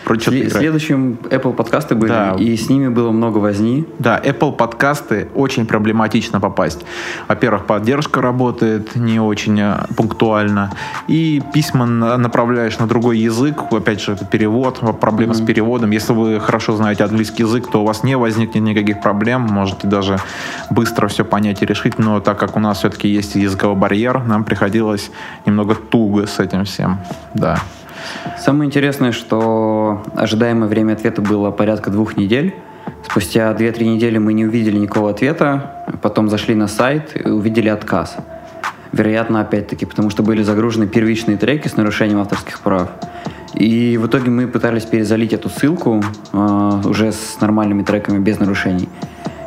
Сле- 0.06 0.50
Следующим 0.50 1.18
Apple 1.30 1.52
подкасты 1.52 1.94
были, 1.94 2.10
Да. 2.10 2.34
и 2.38 2.56
с 2.56 2.68
ними 2.68 2.88
было 2.88 3.10
много 3.12 3.38
возни. 3.38 3.86
Да, 3.98 4.18
Apple 4.22 4.52
подкасты 4.56 5.28
очень 5.34 5.66
проблематично 5.66 6.40
попасть. 6.40 6.80
Во-первых, 7.28 7.66
поддержка 7.66 8.20
работает 8.20 8.96
не 8.96 9.20
очень 9.20 9.58
э, 9.60 9.84
пунктуально, 9.96 10.72
и 11.08 11.42
письма 11.54 11.86
на- 11.86 12.16
направляешь 12.16 12.78
на 12.78 12.86
другой 12.86 13.18
язык, 13.18 13.72
опять 13.72 14.00
же, 14.00 14.12
это 14.12 14.24
перевод, 14.24 14.80
проблема 15.00 15.34
с 15.34 15.40
переводом. 15.40 15.90
Если 15.90 16.12
вы 16.12 16.40
хорошо 16.40 16.76
знаете 16.76 17.04
английский 17.04 17.42
язык, 17.42 17.70
то 17.70 17.82
у 17.82 17.86
вас 17.86 18.02
не 18.04 18.16
возникнет 18.16 18.62
никаких 18.62 19.00
проблем, 19.00 19.42
можете 19.42 19.86
даже 19.86 20.18
быстро 20.70 21.08
все 21.08 21.24
понять 21.24 21.62
и 21.62 21.66
решить, 21.66 21.98
но 21.98 22.20
так 22.20 22.38
как 22.38 22.56
у 22.56 22.60
нас 22.60 22.78
все-таки 22.78 23.08
есть 23.08 23.34
языковой 23.34 23.76
барьер, 23.76 24.22
нам 24.24 24.44
приходилось 24.44 25.10
немного 25.46 25.74
туго 25.74 26.26
с 26.26 26.38
этим 26.38 26.64
всем, 26.64 26.98
да. 27.34 27.58
Самое 28.38 28.68
интересное, 28.68 29.12
что 29.12 30.02
ожидаемое 30.14 30.68
время 30.68 30.92
ответа 30.94 31.22
было 31.22 31.50
порядка 31.50 31.90
двух 31.90 32.16
недель. 32.16 32.54
Спустя 33.04 33.52
2-3 33.52 33.84
недели 33.84 34.18
мы 34.18 34.32
не 34.32 34.44
увидели 34.44 34.78
никакого 34.78 35.10
ответа, 35.10 35.84
потом 36.02 36.28
зашли 36.28 36.54
на 36.54 36.68
сайт 36.68 37.12
и 37.14 37.28
увидели 37.28 37.68
отказ. 37.68 38.16
Вероятно, 38.92 39.40
опять-таки, 39.40 39.86
потому 39.86 40.10
что 40.10 40.22
были 40.22 40.42
загружены 40.42 40.86
первичные 40.86 41.36
треки 41.36 41.68
с 41.68 41.76
нарушением 41.76 42.20
авторских 42.20 42.60
прав. 42.60 42.88
И 43.54 43.98
в 43.98 44.06
итоге 44.06 44.30
мы 44.30 44.46
пытались 44.46 44.84
перезалить 44.84 45.32
эту 45.32 45.48
ссылку 45.48 46.02
э, 46.32 46.80
уже 46.84 47.12
с 47.12 47.40
нормальными 47.40 47.82
треками 47.82 48.18
без 48.18 48.38
нарушений. 48.38 48.88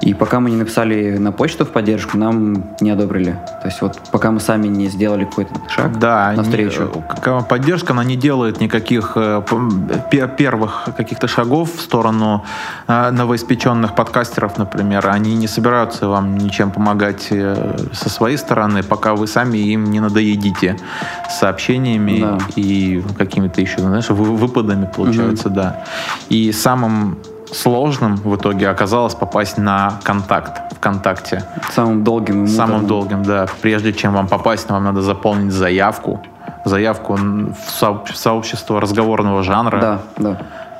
И 0.01 0.13
пока 0.15 0.39
мы 0.39 0.49
не 0.49 0.55
написали 0.55 1.17
на 1.17 1.31
почту 1.31 1.63
в 1.63 1.69
поддержку, 1.69 2.17
нам 2.17 2.63
не 2.81 2.89
одобрили. 2.89 3.37
То 3.61 3.67
есть 3.67 3.81
вот 3.81 3.99
пока 4.11 4.31
мы 4.31 4.39
сами 4.39 4.67
не 4.67 4.87
сделали 4.87 5.25
какой-то 5.25 5.53
шаг 5.69 5.99
Да, 5.99 6.33
навстречу. 6.35 6.83
не- 6.95 7.01
какая 7.07 7.41
поддержка, 7.41 7.93
она 7.93 8.03
не 8.03 8.15
делает 8.15 8.59
никаких 8.61 9.13
э, 9.15 9.43
первых 10.37 10.89
каких-то 10.97 11.27
шагов 11.27 11.69
в 11.75 11.81
сторону 11.81 12.43
э, 12.87 13.11
новоиспеченных 13.11 13.93
подкастеров, 13.95 14.57
например. 14.57 15.07
Они 15.07 15.35
не 15.35 15.47
собираются 15.47 16.07
вам 16.07 16.35
ничем 16.37 16.71
помогать 16.71 17.27
э, 17.29 17.77
со 17.93 18.09
своей 18.09 18.37
стороны, 18.37 18.81
пока 18.83 19.13
вы 19.13 19.27
сами 19.27 19.59
им 19.59 19.91
не 19.91 19.99
надоедите 19.99 20.77
сообщениями 21.29 22.19
Да. 22.21 22.37
и 22.55 23.03
какими-то 23.17 23.61
еще, 23.61 23.79
знаешь, 23.79 24.09
вы- 24.09 24.35
выпадами, 24.35 24.89
получается, 24.95 25.49
да. 25.49 25.83
И 26.29 26.51
самым 26.51 27.17
сложным 27.53 28.15
в 28.15 28.35
итоге 28.35 28.69
оказалось 28.69 29.15
попасть 29.15 29.57
на 29.57 29.99
контакт 30.03 30.73
ВКонтакте. 30.75 31.43
Самым 31.71 32.03
долгим 32.03 32.47
Самым 32.47 32.87
долгим, 32.87 33.23
да. 33.23 33.45
Прежде 33.61 33.93
чем 33.93 34.13
вам 34.13 34.27
попасть, 34.27 34.69
вам 34.69 34.83
надо 34.83 35.01
заполнить 35.01 35.51
заявку. 35.51 36.21
Заявку 36.65 37.15
в 37.15 38.15
сообщество 38.15 38.79
разговорного 38.79 39.43
жанра. 39.43 39.79
Да, 39.79 39.99
да. 40.17 40.37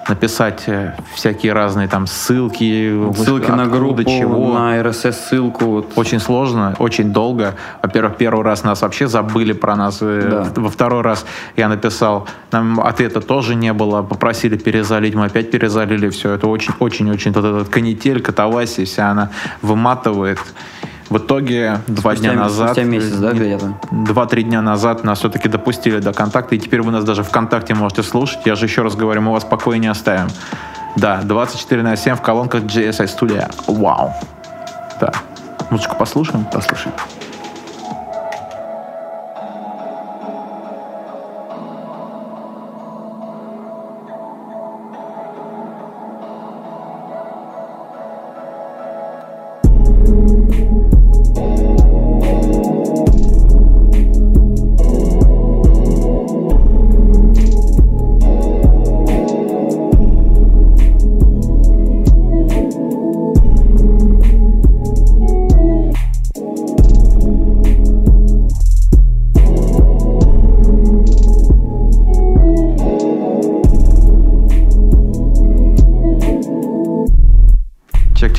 Написать 0.10 0.64
э, 0.68 0.96
всякие 1.14 1.54
разные 1.54 1.88
там 1.88 2.08
ссылки. 2.08 3.14
Ссылки 3.16 3.52
на 3.52 3.68
группу, 3.68 4.04
чего. 4.04 4.54
на 4.54 4.78
RSS-ссылку. 4.80 5.66
Вот. 5.66 5.92
Очень 5.96 6.20
сложно, 6.20 6.76
очень 6.80 7.14
долго. 7.14 7.56
Во-первых, 7.82 8.18
первый 8.18 8.44
раз 8.44 8.64
нас 8.64 8.82
вообще 8.82 9.08
забыли 9.08 9.54
про 9.54 9.76
нас. 9.76 10.00
э, 10.02 10.28
Да. 10.54 10.62
Во 10.62 10.70
второй 10.70 11.02
раз 11.02 11.26
я 11.56 11.70
написал, 11.70 12.28
нам 12.52 12.80
ответа 12.80 13.22
тоже 13.22 13.56
не 13.56 13.74
было, 13.74 14.02
попросили 14.02 14.58
перезалить, 14.58 15.14
мы 15.16 15.26
опять 15.26 15.52
перезалили 15.52 16.10
все. 16.10 16.32
Это 16.34 16.48
очень-очень-очень 16.48 17.32
вот 17.32 17.46
этот 17.46 17.70
канитель, 17.70 18.22
катавасия, 18.22 18.86
вся 18.86 19.12
она 19.12 19.30
выматывает. 19.62 20.40
В 21.12 21.18
итоге 21.18 21.82
два 21.88 22.14
Спустя- 22.14 22.20
дня 22.22 22.34
назад, 22.34 22.68
спустя 22.70 22.84
месяц, 22.84 23.16
да, 23.18 23.34
где-то? 23.34 23.74
два-три 23.92 24.44
дня 24.44 24.62
назад 24.62 25.04
нас 25.04 25.20
все-таки 25.20 25.50
допустили 25.50 26.00
до 26.00 26.14
контакта, 26.14 26.56
и 26.56 26.58
теперь 26.58 26.82
вы 26.82 26.92
нас 26.94 27.04
даже 27.04 27.22
ВКонтакте 27.24 27.74
можете 27.76 28.02
слушать. 28.02 28.40
Я 28.46 28.56
же 28.56 28.66
еще 28.66 28.82
раз 28.82 28.96
говорю, 28.96 29.22
мы 29.22 29.34
вас 29.34 29.44
в 29.44 29.50
покое 29.50 29.78
не 29.78 29.88
оставим. 29.88 30.30
Да, 30.96 31.20
24 31.24 31.84
на 31.84 31.98
7 31.98 32.16
в 32.16 32.22
колонках 32.22 32.64
GSI 32.64 33.08
Studio. 33.08 33.52
Вау. 33.68 34.14
Да. 35.02 35.12
Музычку 35.70 35.98
послушаем? 35.98 36.46
Послушай. 36.52 36.94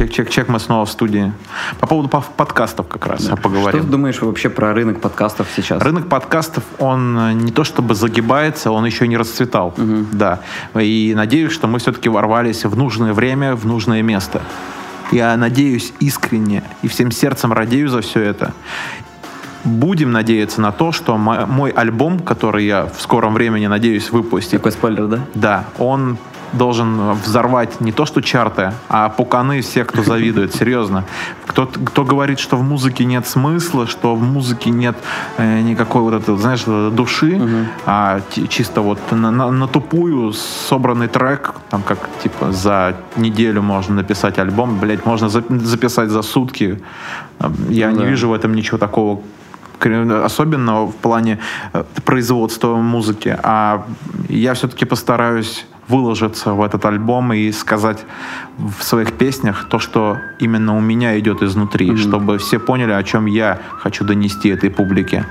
Чек, 0.03 0.11
чек, 0.11 0.27
чек, 0.27 0.31
чек, 0.31 0.49
мы 0.49 0.59
снова 0.59 0.85
в 0.85 0.91
студии. 0.91 1.33
По 1.79 1.87
поводу 1.87 2.09
пов- 2.09 2.25
подкастов 2.37 2.89
как 2.89 3.07
раз 3.07 3.23
Что 3.25 3.37
поговорим. 3.37 3.81
ты 3.81 3.87
думаешь 3.87 4.21
вообще 4.21 4.49
про 4.51 4.75
рынок 4.75 5.01
подкастов 5.01 5.47
сейчас? 5.55 5.81
Рынок 5.81 6.09
подкастов, 6.09 6.65
он 6.81 7.17
э, 7.17 7.33
не 7.35 7.53
то 7.53 7.63
чтобы 7.63 7.95
загибается, 7.95 8.73
он 8.73 8.85
еще 8.85 9.07
не 9.07 9.17
расцветал. 9.17 9.73
Да. 9.77 10.41
И 10.75 11.13
надеюсь, 11.15 11.53
что 11.53 11.69
мы 11.69 11.79
все-таки 11.79 12.09
ворвались 12.09 12.65
в 12.65 12.77
нужное 12.77 13.13
время, 13.13 13.55
в 13.55 13.65
нужное 13.65 14.03
место. 14.03 14.43
Я 15.13 15.37
надеюсь 15.37 15.93
искренне 16.01 16.65
и 16.83 16.89
всем 16.89 17.13
сердцем 17.13 17.53
радею 17.53 17.89
за 17.89 18.01
все 18.01 18.23
это. 18.23 18.55
Будем 19.63 20.11
надеяться 20.11 20.61
на 20.61 20.73
то, 20.73 20.91
что 20.91 21.17
мо- 21.17 21.47
мой 21.47 21.71
альбом, 21.71 22.19
который 22.19 22.67
я 22.67 22.87
в 22.87 23.01
скором 23.01 23.35
времени 23.35 23.69
надеюсь 23.69 24.11
выпустить, 24.11 24.53
Такой 24.59 24.73
спойлер, 24.73 25.07
да? 25.07 25.21
да, 25.35 25.65
он 25.79 26.19
должен 26.53 27.13
взорвать 27.13 27.81
не 27.81 27.93
то 27.93 28.05
что 28.07 28.21
чарты, 28.21 28.73
а 28.89 29.09
пуканы 29.09 29.61
всех, 29.61 29.87
кто 29.87 30.03
завидует, 30.03 30.55
серьезно. 30.61 31.05
Кто, 31.47 31.67
кто 31.67 32.05
говорит, 32.05 32.39
что 32.39 32.57
в 32.57 32.63
музыке 32.63 33.05
нет 33.05 33.27
смысла, 33.27 33.87
что 33.87 34.15
в 34.15 34.23
музыке 34.23 34.71
нет 34.71 34.97
э, 35.39 35.61
никакой 35.61 36.03
вот 36.03 36.15
этой, 36.15 36.37
знаешь, 36.39 36.63
души, 36.93 37.41
а 37.87 38.21
ти- 38.31 38.49
чисто 38.49 38.81
вот 38.81 38.99
на, 39.11 39.31
на- 39.31 39.51
на 39.51 39.67
тупую 39.69 40.33
собранный 40.33 41.09
трек, 41.09 41.55
там 41.71 41.83
как 41.83 41.99
типа 42.23 42.53
за 42.53 42.95
неделю 43.17 43.63
можно 43.63 43.95
написать 43.97 44.39
альбом, 44.39 44.79
блять, 44.79 45.07
можно 45.07 45.29
за- 45.29 45.45
записать 45.49 46.09
за 46.11 46.23
сутки. 46.23 46.81
Я 47.69 47.89
Ну 47.91 47.97
не 47.97 48.03
да. 48.05 48.09
вижу 48.11 48.29
в 48.29 48.33
этом 48.35 48.55
ничего 48.55 48.79
такого 48.79 49.21
особенно 50.25 50.85
в 50.87 50.93
плане 50.95 51.39
э, 51.73 51.83
производства 52.05 52.77
музыки. 52.77 53.37
А 53.43 53.85
я 54.29 54.55
все-таки 54.55 54.85
постараюсь 54.85 55.67
выложиться 55.89 56.53
в 56.53 56.62
этот 56.62 56.85
альбом 56.85 57.33
и 57.33 57.51
сказать 57.53 58.05
в 58.57 58.83
своих 58.83 59.12
песнях 59.12 59.69
то, 59.69 59.79
что 59.79 60.19
именно 60.39 60.77
у 60.77 60.81
меня 60.81 61.19
идет 61.19 61.43
изнутри, 61.43 61.91
mm-hmm. 61.91 61.97
чтобы 61.97 62.39
все 62.39 62.59
поняли, 62.59 62.93
о 62.93 63.03
чем 63.03 63.27
я 63.27 63.59
хочу 63.79 64.05
донести 64.05 64.49
этой 64.49 64.71
публике. 64.71 65.27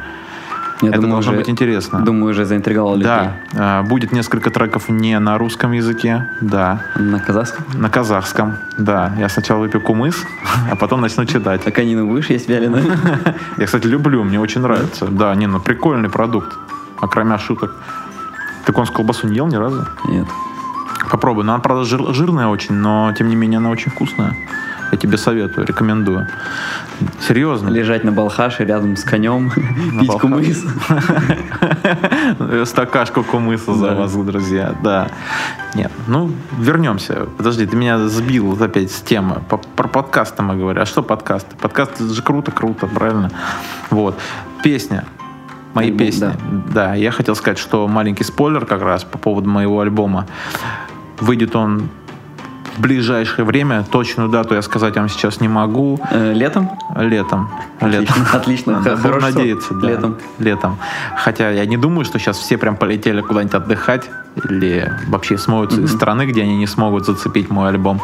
Я 0.81 0.89
это 0.89 1.01
думаю, 1.01 1.11
должно 1.11 1.31
уже, 1.33 1.41
быть 1.41 1.49
интересно. 1.49 2.01
Думаю, 2.01 2.31
уже 2.31 2.45
заинтриговал 2.45 2.95
людей. 2.95 3.05
Да. 3.05 3.35
А, 3.53 3.83
будет 3.83 4.11
несколько 4.11 4.49
треков 4.49 4.89
не 4.89 5.19
на 5.19 5.37
русском 5.37 5.71
языке, 5.73 6.27
да. 6.41 6.81
На 6.95 7.19
казахском? 7.19 7.65
На 7.75 7.89
казахском, 7.89 8.57
да. 8.77 9.13
Я 9.17 9.29
сначала 9.29 9.59
выпью 9.59 9.81
кумыс, 9.81 10.15
а 10.71 10.75
потом 10.75 11.01
начну 11.01 11.25
читать. 11.25 11.63
Так 11.63 11.77
они 11.77 11.95
будешь 11.95 12.29
есть 12.31 12.49
вяленые? 12.49 12.83
Я, 13.57 13.65
кстати, 13.65 13.85
люблю, 13.85 14.23
мне 14.23 14.39
очень 14.39 14.61
нравится. 14.61 15.05
Да, 15.05 15.35
не, 15.35 15.47
ну 15.47 15.59
прикольный 15.59 16.09
продукт, 16.09 16.57
окромя 16.99 17.37
шуток. 17.37 17.75
Ты 18.65 18.73
конскую 18.73 18.97
колбасу 18.97 19.27
не 19.27 19.35
ел 19.35 19.47
ни 19.47 19.55
разу? 19.55 19.85
Нет. 20.07 20.27
Попробуй. 21.09 21.43
Ну, 21.43 21.53
она, 21.53 21.61
правда, 21.61 21.83
жир, 21.83 22.13
жирная 22.13 22.47
очень, 22.47 22.75
но, 22.75 23.13
тем 23.17 23.27
не 23.27 23.35
менее, 23.35 23.57
она 23.57 23.69
очень 23.69 23.91
вкусная. 23.91 24.35
Я 24.91 24.97
тебе 24.97 25.17
советую, 25.17 25.65
рекомендую. 25.65 26.27
Серьезно. 27.25 27.69
Лежать 27.69 28.03
на 28.03 28.11
балхаше 28.11 28.65
рядом 28.65 28.97
с 28.97 29.03
конем, 29.03 29.49
пить 29.99 30.11
кумыс. 30.19 30.65
Стакашку 32.69 33.23
кумыса 33.23 33.73
за 33.73 33.95
вас, 33.95 34.13
друзья. 34.13 34.75
Да. 34.83 35.09
Нет, 35.75 35.91
ну, 36.07 36.31
вернемся. 36.57 37.27
Подожди, 37.37 37.65
ты 37.65 37.77
меня 37.77 37.99
сбил 38.09 38.61
опять 38.61 38.91
с 38.91 38.99
темы. 39.01 39.41
Про 39.75 39.87
подкасты 39.87 40.43
мы 40.43 40.57
говорим. 40.57 40.81
А 40.81 40.85
что 40.85 41.03
подкасты? 41.03 41.55
Подкасты 41.55 42.03
же 42.03 42.21
круто, 42.21 42.51
круто, 42.51 42.87
правильно? 42.87 43.31
Вот. 43.89 44.19
Песня 44.61 45.05
мои 45.73 45.87
Альбом, 45.87 45.99
песни. 45.99 46.19
Да. 46.21 46.33
да, 46.73 46.95
я 46.95 47.11
хотел 47.11 47.35
сказать, 47.35 47.57
что 47.57 47.87
маленький 47.87 48.23
спойлер 48.23 48.65
как 48.65 48.81
раз 48.81 49.03
по 49.03 49.17
поводу 49.17 49.49
моего 49.49 49.79
альбома. 49.79 50.27
Выйдет 51.19 51.55
он 51.55 51.89
в 52.77 52.81
ближайшее 52.81 53.45
время. 53.45 53.83
Точную 53.91 54.29
дату 54.29 54.55
я 54.55 54.61
сказать 54.61 54.95
вам 54.95 55.09
сейчас 55.09 55.41
не 55.41 55.47
могу. 55.47 55.99
Э, 56.09 56.33
летом? 56.33 56.71
Летом. 56.95 57.49
Отлично. 57.79 57.99
Летом. 57.99 58.15
Отлично. 58.33 58.97
Буду 59.03 59.19
надеяться. 59.19 59.73
Да. 59.73 59.87
Летом. 59.87 60.17
Летом. 60.39 60.77
Хотя 61.17 61.51
я 61.51 61.65
не 61.65 61.77
думаю, 61.77 62.05
что 62.05 62.19
сейчас 62.19 62.37
все 62.37 62.57
прям 62.57 62.75
полетели 62.75 63.21
куда-нибудь 63.21 63.53
отдыхать 63.53 64.09
или 64.43 64.91
вообще 65.07 65.37
смоются 65.37 65.79
mm-hmm. 65.79 65.85
из 65.85 65.93
страны, 65.93 66.25
где 66.25 66.43
они 66.43 66.57
не 66.57 66.67
смогут 66.67 67.05
зацепить 67.05 67.49
мой 67.49 67.69
альбом. 67.69 68.01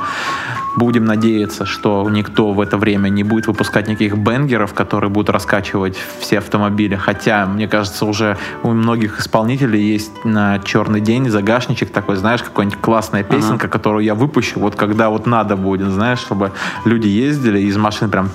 Будем 0.78 1.06
надеяться, 1.06 1.66
что 1.66 2.08
никто 2.10 2.54
в 2.54 2.62
это 2.62 2.78
время 2.78 3.10
не 3.10 3.24
будет 3.24 3.48
выпускать 3.48 3.88
никаких 3.88 4.16
бенгеров, 4.16 4.74
которые 4.76 5.10
будут 5.10 5.32
раскачивать 5.32 5.98
все 6.20 6.38
автомобили. 6.38 6.96
Хотя, 6.96 7.48
мне 7.48 7.68
кажется, 7.68 8.06
уже 8.06 8.38
у 8.62 8.70
многих 8.70 9.20
исполнителей 9.20 9.82
есть 9.82 10.24
на 10.24 10.60
черный 10.60 11.02
день 11.02 11.30
загашничек 11.30 11.90
такой, 11.90 12.16
знаешь, 12.16 12.44
какая-нибудь 12.44 12.80
классная 12.80 13.24
песенка, 13.24 13.66
ага. 13.66 13.70
которую 13.70 14.06
я 14.06 14.14
выпущу, 14.14 14.60
вот 14.60 14.76
когда 14.76 15.10
вот 15.10 15.26
надо 15.26 15.56
будет, 15.56 15.90
знаешь, 15.90 16.20
чтобы 16.20 16.52
люди 16.86 17.08
ездили 17.08 17.60
из 17.60 17.76
машин 17.76 18.12
прям 18.12 18.30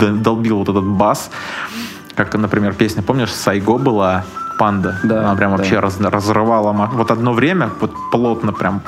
долбил 0.00 0.58
вот 0.58 0.68
этот 0.68 0.84
бас. 0.84 1.30
Как, 2.16 2.34
например, 2.34 2.74
песня, 2.74 3.02
помнишь, 3.02 3.32
Сайго 3.32 3.78
была 3.78 4.24
панда. 4.58 4.98
Да, 5.04 5.20
Она 5.20 5.36
прям 5.36 5.52
да. 5.52 5.56
вообще 5.58 5.78
раз, 5.78 6.00
разрывала. 6.00 6.72
Вот 6.72 7.10
одно 7.10 7.32
время, 7.32 7.70
вот 7.80 7.92
плотно 8.10 8.52
прям 8.52 8.82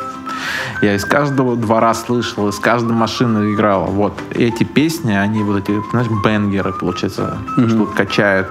я 0.82 0.94
из 0.94 1.04
каждого 1.04 1.56
двора 1.56 1.92
слышал, 1.94 2.48
из 2.48 2.58
каждой 2.58 2.92
машины 2.92 3.52
играла. 3.52 3.86
Вот 3.86 4.14
эти 4.30 4.64
песни, 4.64 5.12
они 5.12 5.42
вот 5.42 5.58
эти, 5.58 5.78
знаешь, 5.90 6.08
бенгеры, 6.24 6.72
получается, 6.72 7.38
mm-hmm. 7.56 7.68
что 7.68 7.86
качают. 7.86 8.48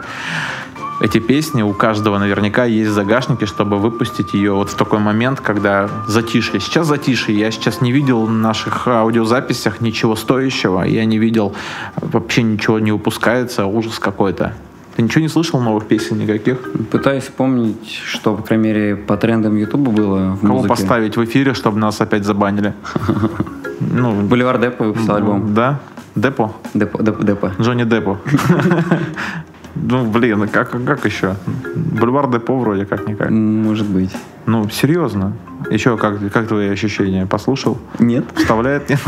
Эти 1.01 1.19
песни 1.19 1.61
у 1.61 1.73
каждого 1.73 2.17
наверняка 2.17 2.65
есть 2.65 2.91
загашники, 2.91 3.45
чтобы 3.45 3.77
выпустить 3.77 4.33
ее 4.33 4.51
вот 4.51 4.69
в 4.69 4.75
такой 4.75 4.99
момент, 4.99 5.39
когда 5.39 5.89
затишье. 6.07 6.59
Сейчас 6.59 6.88
затишье. 6.88 7.33
Я 7.39 7.51
сейчас 7.51 7.79
не 7.79 7.93
видел 7.93 8.25
в 8.25 8.31
наших 8.31 8.85
аудиозаписях 8.85 9.79
ничего 9.79 10.17
стоящего. 10.17 10.83
Я 10.83 11.05
не 11.05 11.17
видел, 11.17 11.55
вообще 12.01 12.43
ничего 12.43 12.79
не 12.79 12.91
упускается. 12.91 13.65
Ужас 13.65 13.97
какой-то. 13.97 14.53
Ты 14.99 15.03
ничего 15.03 15.21
не 15.21 15.29
слышал 15.29 15.62
новых 15.62 15.88
песен 15.88 16.17
никаких? 16.17 16.57
Пытаюсь 16.91 17.23
вспомнить, 17.23 17.89
что, 18.05 18.35
по 18.35 18.43
крайней 18.43 18.65
мере, 18.65 18.95
по 18.97 19.15
трендам 19.15 19.55
Ютуба 19.55 19.91
было 19.91 20.31
в 20.31 20.41
Кого 20.41 20.55
музыке. 20.55 20.67
поставить 20.67 21.15
в 21.15 21.23
эфире, 21.23 21.53
чтобы 21.53 21.79
нас 21.79 22.01
опять 22.01 22.25
забанили? 22.25 22.73
Ну, 23.79 24.12
Боливар 24.23 24.59
Депо 24.59 24.83
выпустил 24.83 25.15
альбом. 25.15 25.53
Да? 25.53 25.79
Депо, 26.13 26.53
Депо, 26.73 27.01
Депо. 27.01 27.51
Джонни 27.62 27.85
Депо. 27.85 28.17
Ну, 29.82 30.06
блин, 30.10 30.48
как, 30.48 30.72
как 30.86 31.06
еще? 31.06 31.36
Бульвар 31.76 32.30
Депо 32.30 32.58
вроде 32.60 32.86
как-никак. 32.86 33.30
Может 33.30 33.88
быть. 33.88 34.12
Ну, 34.46 34.68
серьезно. 34.70 35.34
Еще 35.70 35.98
как, 35.98 36.32
как 36.32 36.48
твои 36.48 36.70
ощущения? 36.70 37.26
Послушал? 37.26 37.78
Нет. 38.00 38.26
Вставляет? 38.36 38.89
Нет? 38.89 39.00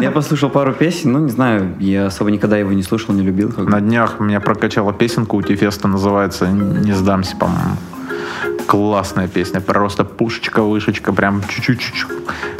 Я 0.00 0.10
послушал 0.10 0.50
пару 0.50 0.72
песен, 0.72 1.12
ну, 1.12 1.20
не 1.20 1.30
знаю, 1.30 1.74
я 1.80 2.06
особо 2.06 2.30
никогда 2.30 2.56
его 2.56 2.72
не 2.72 2.82
слушал, 2.82 3.14
не 3.14 3.22
любил. 3.22 3.50
Как 3.50 3.66
На 3.66 3.80
днях 3.80 4.20
меня 4.20 4.40
прокачала 4.40 4.92
песенка 4.92 5.34
у 5.34 5.42
Тифеста, 5.42 5.88
называется 5.88 6.48
«Не 6.48 6.92
сдамся», 6.92 7.36
по-моему 7.36 7.76
классная 8.66 9.28
песня, 9.28 9.60
просто 9.60 10.04
пушечка, 10.04 10.62
вышечка, 10.62 11.12
прям 11.12 11.42
чуть-чуть. 11.48 12.06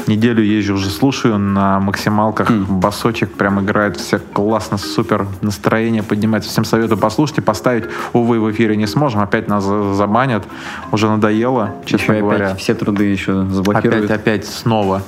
Неделю 0.06 0.42
езжу 0.42 0.74
уже 0.74 0.90
слушаю 0.90 1.38
на 1.38 1.80
максималках, 1.80 2.50
mm. 2.50 2.66
басочек 2.66 3.32
прям 3.32 3.60
играет, 3.60 3.96
все 3.96 4.18
классно, 4.18 4.78
супер, 4.78 5.26
настроение 5.40 6.02
поднимается. 6.02 6.50
Всем 6.50 6.64
советую 6.64 6.98
послушать 6.98 7.38
и 7.38 7.40
поставить. 7.40 7.84
Увы, 8.12 8.38
в 8.38 8.50
эфире 8.52 8.76
не 8.76 8.86
сможем, 8.86 9.20
опять 9.20 9.48
нас 9.48 9.64
забанят, 9.64 10.44
уже 10.92 11.08
надоело, 11.08 11.74
честно 11.86 12.12
еще 12.12 12.20
говоря. 12.20 12.46
Опять 12.48 12.60
все 12.60 12.74
труды 12.74 13.04
еще 13.04 13.46
заблокируют. 13.46 14.04
Опять, 14.04 14.20
опять 14.20 14.46
снова. 14.46 15.02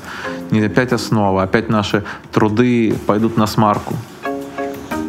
Не 0.51 0.65
опять, 0.65 0.93
а 0.93 0.99
снова. 0.99 1.43
Опять 1.43 1.69
наши 1.69 2.05
труды 2.33 2.95
пойдут 3.07 3.37
на 3.37 3.47
смарку. 3.47 3.95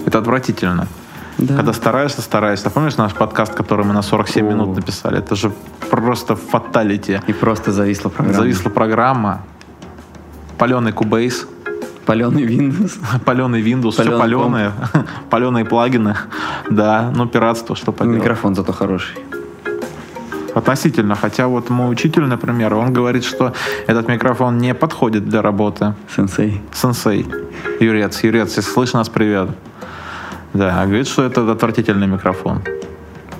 Это 0.05 0.19
отвратительно. 0.19 0.87
Да. 1.37 1.55
Когда 1.55 1.73
стараешься, 1.73 2.21
стараешься. 2.21 2.69
Помнишь 2.69 2.97
наш 2.97 3.13
подкаст, 3.13 3.53
который 3.53 3.85
мы 3.85 3.93
на 3.93 4.01
47 4.01 4.45
О. 4.45 4.49
минут 4.49 4.75
написали? 4.75 5.19
Это 5.19 5.35
же 5.35 5.51
просто 5.89 6.35
фаталити. 6.35 7.21
И 7.27 7.33
просто 7.33 7.71
зависла 7.71 8.09
программа. 8.09 8.37
Зависла 8.37 8.69
программа. 8.69 9.41
Паленый 10.57 10.91
кубейс. 10.91 11.47
Паленый 12.05 12.43
Windows. 12.43 12.97
Паленый 13.25 13.61
Windows, 13.61 13.97
Паленый 13.97 14.15
все 14.15 14.19
паленые. 14.19 14.71
Паленые 15.29 15.65
плагины. 15.65 16.15
Да, 16.69 17.11
ну 17.15 17.27
пиратство, 17.27 17.75
что 17.75 17.91
поделать. 17.91 18.19
Микрофон 18.19 18.55
зато 18.55 18.73
хороший. 18.73 19.17
Относительно. 20.55 21.15
Хотя 21.15 21.47
вот 21.47 21.69
мой 21.69 21.91
учитель, 21.91 22.23
например, 22.23 22.73
он 22.73 22.91
говорит, 22.93 23.23
что 23.23 23.53
этот 23.85 24.07
микрофон 24.07 24.57
не 24.57 24.73
подходит 24.73 25.29
для 25.29 25.43
работы. 25.43 25.93
Сенсей. 26.15 26.61
Сенсей. 26.73 27.27
Юрец, 27.79 28.23
Юрец, 28.23 28.57
если 28.57 28.71
слышишь 28.71 28.93
нас, 28.93 29.09
привет. 29.09 29.49
Да, 30.57 30.85
говорит, 30.85 31.07
что 31.07 31.23
это 31.23 31.51
отвратительный 31.51 32.07
микрофон. 32.07 32.61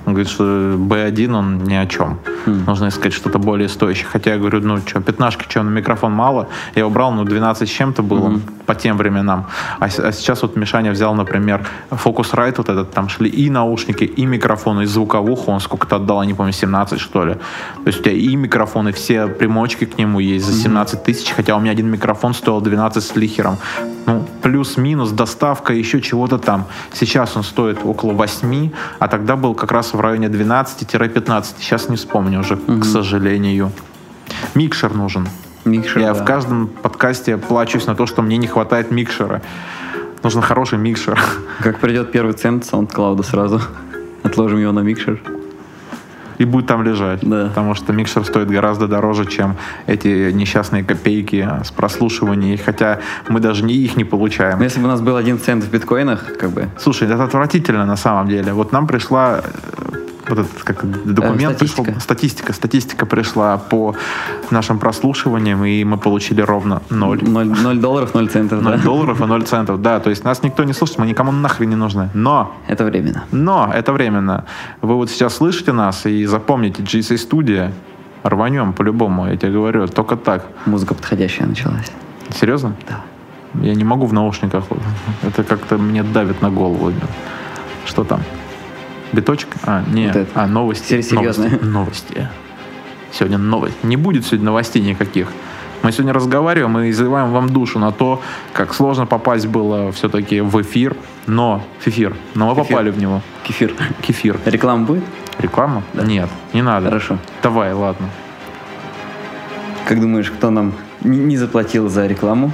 Он 0.06 0.14
говорит, 0.14 0.30
что 0.30 0.44
B1 0.44 1.34
он 1.34 1.64
ни 1.64 1.74
о 1.74 1.86
чем. 1.86 2.18
Mm. 2.46 2.66
Нужно 2.66 2.88
искать 2.88 3.12
что-то 3.12 3.38
более 3.38 3.68
стоящее. 3.68 4.06
Хотя 4.06 4.34
я 4.34 4.38
говорю, 4.38 4.60
ну 4.60 4.78
что, 4.78 5.00
пятнашки, 5.00 5.44
что, 5.48 5.62
на 5.62 5.70
микрофон 5.70 6.12
мало. 6.12 6.46
Я 6.76 6.86
убрал, 6.86 7.12
ну 7.12 7.24
12 7.24 7.68
с 7.68 7.72
чем-то 7.72 8.02
было 8.02 8.28
mm-hmm. 8.28 8.64
по 8.66 8.74
тем 8.74 8.96
временам. 8.96 9.46
А, 9.80 9.86
а 9.86 10.12
сейчас 10.12 10.42
вот 10.42 10.56
Мишаня 10.56 10.92
взял, 10.92 11.14
например, 11.14 11.66
Focusrite 11.90 12.54
вот 12.56 12.68
этот, 12.68 12.92
там 12.92 13.08
шли 13.08 13.28
и 13.28 13.50
наушники, 13.50 14.04
и 14.04 14.26
микрофон, 14.26 14.80
и 14.80 14.86
звуковуху. 14.86 15.50
Он 15.50 15.60
сколько-то 15.60 15.96
отдал, 15.96 16.22
я 16.22 16.26
не 16.26 16.34
помню, 16.34 16.52
17 16.52 17.00
что 17.00 17.24
ли. 17.24 17.34
То 17.34 17.86
есть 17.86 18.00
у 18.00 18.02
тебя 18.02 18.14
и 18.14 18.36
микрофон, 18.36 18.88
и 18.88 18.92
все 18.92 19.26
примочки 19.26 19.84
к 19.84 19.98
нему 19.98 20.20
есть 20.20 20.46
за 20.46 20.52
17 20.52 21.02
тысяч, 21.02 21.32
хотя 21.32 21.56
у 21.56 21.60
меня 21.60 21.72
один 21.72 21.90
микрофон 21.90 22.32
стоил 22.32 22.60
12 22.60 23.02
с 23.02 23.16
лихером. 23.16 23.56
Ну, 24.08 24.24
плюс-минус, 24.42 25.10
доставка, 25.10 25.74
еще 25.74 26.00
чего-то 26.00 26.38
там. 26.38 26.64
Сейчас 26.94 27.36
он 27.36 27.42
стоит 27.42 27.78
около 27.84 28.14
8, 28.14 28.70
а 28.98 29.08
тогда 29.08 29.36
был 29.36 29.54
как 29.54 29.70
раз 29.70 29.92
в 29.92 30.00
районе 30.00 30.28
12-15. 30.28 31.44
Сейчас 31.58 31.90
не 31.90 31.96
вспомню 31.96 32.40
уже, 32.40 32.54
угу. 32.54 32.80
к 32.80 32.84
сожалению. 32.86 33.70
Микшер 34.54 34.94
нужен. 34.94 35.28
Микшер, 35.66 36.00
Я 36.00 36.14
да. 36.14 36.22
в 36.22 36.24
каждом 36.24 36.68
подкасте 36.68 37.36
плачусь 37.36 37.86
на 37.86 37.94
то, 37.94 38.06
что 38.06 38.22
мне 38.22 38.38
не 38.38 38.46
хватает 38.46 38.90
микшера. 38.90 39.42
Нужен 40.22 40.40
хороший 40.40 40.78
микшер. 40.78 41.20
Как 41.60 41.78
придет 41.78 42.10
первый 42.10 42.32
цент 42.32 42.64
SoundCloud 42.64 43.22
сразу. 43.24 43.60
Отложим 44.22 44.58
его 44.58 44.72
на 44.72 44.80
микшер 44.80 45.20
и 46.38 46.44
будет 46.44 46.66
там 46.66 46.82
лежать. 46.82 47.20
Да. 47.22 47.48
Потому 47.48 47.74
что 47.74 47.92
микшер 47.92 48.24
стоит 48.24 48.48
гораздо 48.48 48.88
дороже, 48.88 49.26
чем 49.26 49.56
эти 49.86 50.30
несчастные 50.32 50.84
копейки 50.84 51.48
с 51.64 51.70
прослушиванием. 51.70 52.58
Хотя 52.64 53.00
мы 53.28 53.40
даже 53.40 53.64
не 53.64 53.74
их 53.74 53.96
не 53.96 54.04
получаем. 54.04 54.58
Но 54.58 54.64
если 54.64 54.80
бы 54.80 54.86
у 54.86 54.88
нас 54.88 55.00
был 55.00 55.16
один 55.16 55.38
цент 55.38 55.64
в 55.64 55.70
биткоинах, 55.70 56.36
как 56.38 56.50
бы... 56.50 56.68
Слушай, 56.78 57.08
это 57.08 57.22
отвратительно 57.22 57.84
на 57.84 57.96
самом 57.96 58.28
деле. 58.28 58.52
Вот 58.52 58.72
нам 58.72 58.86
пришла 58.86 59.42
вот 60.28 60.38
этот 60.38 60.62
как 60.62 60.84
документ 61.04 61.52
Э, 61.52 61.54
статистика. 61.56 61.82
пришел. 61.84 62.00
Статистика. 62.00 62.52
Статистика 62.52 63.06
пришла 63.06 63.58
по 63.58 63.94
нашим 64.50 64.78
прослушиваниям, 64.78 65.64
и 65.64 65.84
мы 65.84 65.96
получили 65.98 66.40
ровно 66.42 66.82
ноль. 66.90 67.22
0, 67.22 67.46
0 67.46 67.78
долларов, 67.78 68.14
0 68.14 68.28
центов, 68.28 68.62
0 68.62 68.76
да. 68.76 68.82
долларов 68.82 69.20
и 69.20 69.24
0 69.26 69.42
центов. 69.44 69.80
Да, 69.82 70.00
то 70.00 70.10
есть 70.10 70.24
нас 70.24 70.42
никто 70.42 70.64
не 70.64 70.72
слушает, 70.72 70.98
мы 70.98 71.06
никому 71.06 71.32
нахрен 71.32 71.70
не 71.70 71.76
нужны. 71.76 72.08
Но 72.14 72.54
Это 72.68 72.84
временно. 72.84 73.24
но 73.32 73.70
это 73.74 73.92
временно. 73.92 74.44
Вы 74.82 74.94
вот 74.94 75.10
сейчас 75.10 75.36
слышите 75.36 75.72
нас 75.72 76.06
и 76.06 76.26
запомните, 76.26 76.82
GC 76.82 77.16
Studio 77.16 77.70
рванем 78.22 78.72
по-любому, 78.72 79.26
я 79.28 79.36
тебе 79.36 79.52
говорю, 79.52 79.86
только 79.86 80.16
так. 80.16 80.44
Музыка 80.66 80.94
подходящая 80.94 81.46
началась. 81.48 81.90
Серьезно? 82.40 82.74
Да. 82.88 83.00
Я 83.62 83.74
не 83.74 83.84
могу 83.84 84.06
в 84.06 84.12
наушниках. 84.12 84.64
Это 85.22 85.42
как-то 85.44 85.78
мне 85.78 86.02
давит 86.02 86.42
на 86.42 86.50
голову. 86.50 86.92
Что 87.86 88.04
там? 88.04 88.20
Биточек? 89.12 89.48
А, 89.64 89.82
нет. 89.86 90.14
Вот. 90.14 90.28
А, 90.34 90.46
новости. 90.46 91.00
Сер- 91.00 91.02
серьезные. 91.02 91.50
Новости. 91.50 91.64
новости. 92.14 92.28
Сегодня 93.12 93.38
новость. 93.38 93.82
Не 93.82 93.96
будет 93.96 94.26
сегодня 94.26 94.46
новостей 94.46 94.82
никаких. 94.82 95.28
Мы 95.82 95.92
сегодня 95.92 96.12
разговариваем 96.12 96.76
и 96.80 96.90
изливаем 96.90 97.30
вам 97.30 97.48
душу 97.48 97.78
на 97.78 97.92
то, 97.92 98.20
как 98.52 98.74
сложно 98.74 99.06
попасть 99.06 99.46
было 99.46 99.92
все-таки 99.92 100.40
в 100.40 100.60
эфир, 100.60 100.96
но 101.26 101.64
в 101.78 101.86
эфир, 101.86 102.16
но 102.34 102.48
мы 102.48 102.54
Кефир. 102.56 102.68
попали 102.68 102.90
в 102.90 102.98
него. 102.98 103.22
Кефир. 103.44 103.74
Кефир. 104.02 104.40
Реклама 104.44 104.84
будет? 104.84 105.04
Реклама? 105.38 105.84
Нет, 105.94 106.28
не 106.52 106.62
надо. 106.62 106.86
Хорошо. 106.86 107.18
Давай, 107.42 107.72
ладно. 107.72 108.08
Как 109.86 110.00
думаешь, 110.00 110.30
кто 110.30 110.50
нам 110.50 110.72
не 111.02 111.18
не 111.18 111.36
заплатил 111.36 111.88
за 111.88 112.06
рекламу? 112.08 112.50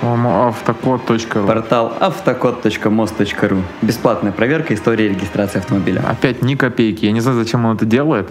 По-моему, 0.00 0.46
автокод.ру. 0.48 1.46
Портал 1.46 1.92
автокод.мост.ру. 2.00 3.62
Бесплатная 3.82 4.32
проверка 4.32 4.74
истории 4.74 5.08
регистрации 5.08 5.58
автомобиля. 5.58 6.02
Опять 6.08 6.42
ни 6.42 6.54
копейки. 6.54 7.04
Я 7.06 7.12
не 7.12 7.20
знаю, 7.20 7.38
зачем 7.38 7.64
он 7.64 7.76
это 7.76 7.84
делает. 7.86 8.28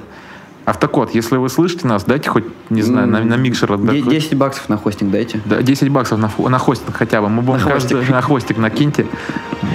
Автокод, 0.66 1.16
если 1.16 1.38
вы 1.38 1.50
слышите 1.50 1.88
нас, 1.88 2.04
дайте 2.04 2.30
хоть, 2.30 2.44
не 2.70 2.84
знаю, 2.84 3.08
на, 3.08 3.22
на 3.24 3.36
микшер. 3.36 3.76
да, 3.78 3.92
Де- 3.94 4.02
хоть- 4.04 4.12
10 4.14 4.36
баксов 4.36 4.70
на 4.70 4.78
хостинг 4.78 5.10
дайте. 5.12 5.40
да, 5.46 5.62
10 5.64 5.90
баксов 5.90 6.20
на, 6.20 6.30
на 6.50 6.60
хостинг 6.60 6.96
хотя 6.96 7.22
бы. 7.22 7.30
Мы 7.30 7.42
будем 7.42 7.64
На 7.66 7.72
каждый 7.72 7.94
хвостик. 7.96 8.12
на 8.14 8.22
хвостик 8.22 8.58
накиньте, 8.58 9.08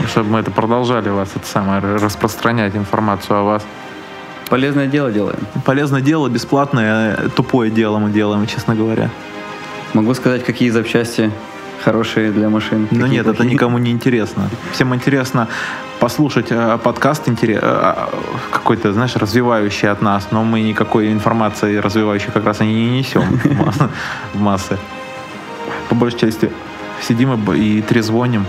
чтобы 0.09 0.31
мы 0.31 0.38
это 0.40 0.53
продолжали 0.53 1.09
вас 1.09 1.31
это 1.35 1.46
самое 1.46 1.81
распространять 1.81 2.77
информацию 2.77 3.38
о 3.38 3.42
вас. 3.42 3.66
Полезное 4.50 4.87
дело 4.87 5.11
делаем. 5.11 5.38
Полезное 5.64 6.03
дело, 6.03 6.29
бесплатное, 6.29 7.16
э, 7.16 7.29
тупое 7.35 7.70
дело 7.72 7.98
мы 7.98 8.11
делаем, 8.11 8.46
честно 8.46 8.77
говоря. 8.77 9.11
Могу 9.94 10.14
сказать, 10.14 10.44
какие 10.44 10.68
запчасти 10.70 11.33
хорошие 11.83 12.31
для 12.33 12.49
машин. 12.49 12.87
Какие 12.87 13.05
нет, 13.09 13.27
это 13.27 13.35
плохие. 13.35 13.55
никому 13.55 13.79
не 13.79 13.91
интересно. 13.91 14.49
Всем 14.73 14.95
интересно 14.95 15.49
послушать 16.01 16.47
э, 16.51 16.79
подкаст 16.83 17.23
э, 17.29 17.95
какой-то, 18.51 18.93
знаешь, 18.93 19.17
развивающий 19.17 19.89
от 19.89 20.03
нас, 20.03 20.29
но 20.31 20.45
мы 20.45 20.61
никакой 20.61 21.13
информации 21.13 21.77
развивающей 21.77 22.31
как 22.33 22.45
раз 22.45 22.61
и 22.61 22.65
не 22.65 22.99
несем 22.99 23.23
в 23.23 23.61
масс- 23.61 23.91
в 24.35 24.41
массы. 24.41 24.79
По 25.89 25.95
большей 25.95 26.19
части 26.21 26.51
сидим 27.01 27.35
и 27.53 27.81
трезвоним. 27.83 28.45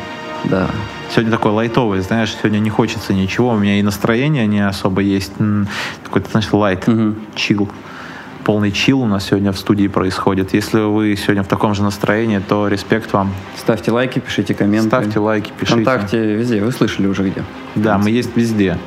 Да. 0.46 0.68
Сегодня 1.12 1.32
такой 1.32 1.52
лайтовый, 1.52 2.00
знаешь, 2.02 2.36
сегодня 2.36 2.60
не 2.60 2.70
хочется 2.70 3.14
ничего, 3.14 3.50
у 3.52 3.58
меня 3.58 3.80
и 3.80 3.82
настроение 3.82 4.48
не 4.48 4.66
особо 4.68 5.02
есть. 5.02 5.32
М, 5.40 5.68
Какой-то, 6.04 6.30
знаешь, 6.30 6.52
лайт, 6.52 6.86
чил. 7.36 7.70
Полный 8.46 8.72
чил 8.72 9.02
у 9.02 9.08
нас 9.08 9.26
сегодня 9.26 9.52
в 9.52 9.58
студии 9.58 9.88
происходит. 9.88 10.54
Если 10.54 10.80
вы 10.80 11.16
сегодня 11.16 11.42
в 11.42 11.48
таком 11.48 11.74
же 11.74 11.82
настроении, 11.82 12.38
то 12.38 12.68
респект 12.68 13.12
вам. 13.12 13.34
Ставьте 13.58 13.90
лайки, 13.90 14.20
пишите 14.20 14.54
комменты. 14.54 14.88
Ставьте 14.88 15.18
лайки, 15.18 15.52
пишите. 15.60 15.82
Вконтакте, 15.82 16.36
везде. 16.36 16.62
Вы 16.64 16.72
слышали 16.72 17.08
уже 17.08 17.28
где. 17.28 17.44
Да, 17.74 17.98
мы 17.98 18.12
есть 18.12 18.38
везде. 18.38 18.78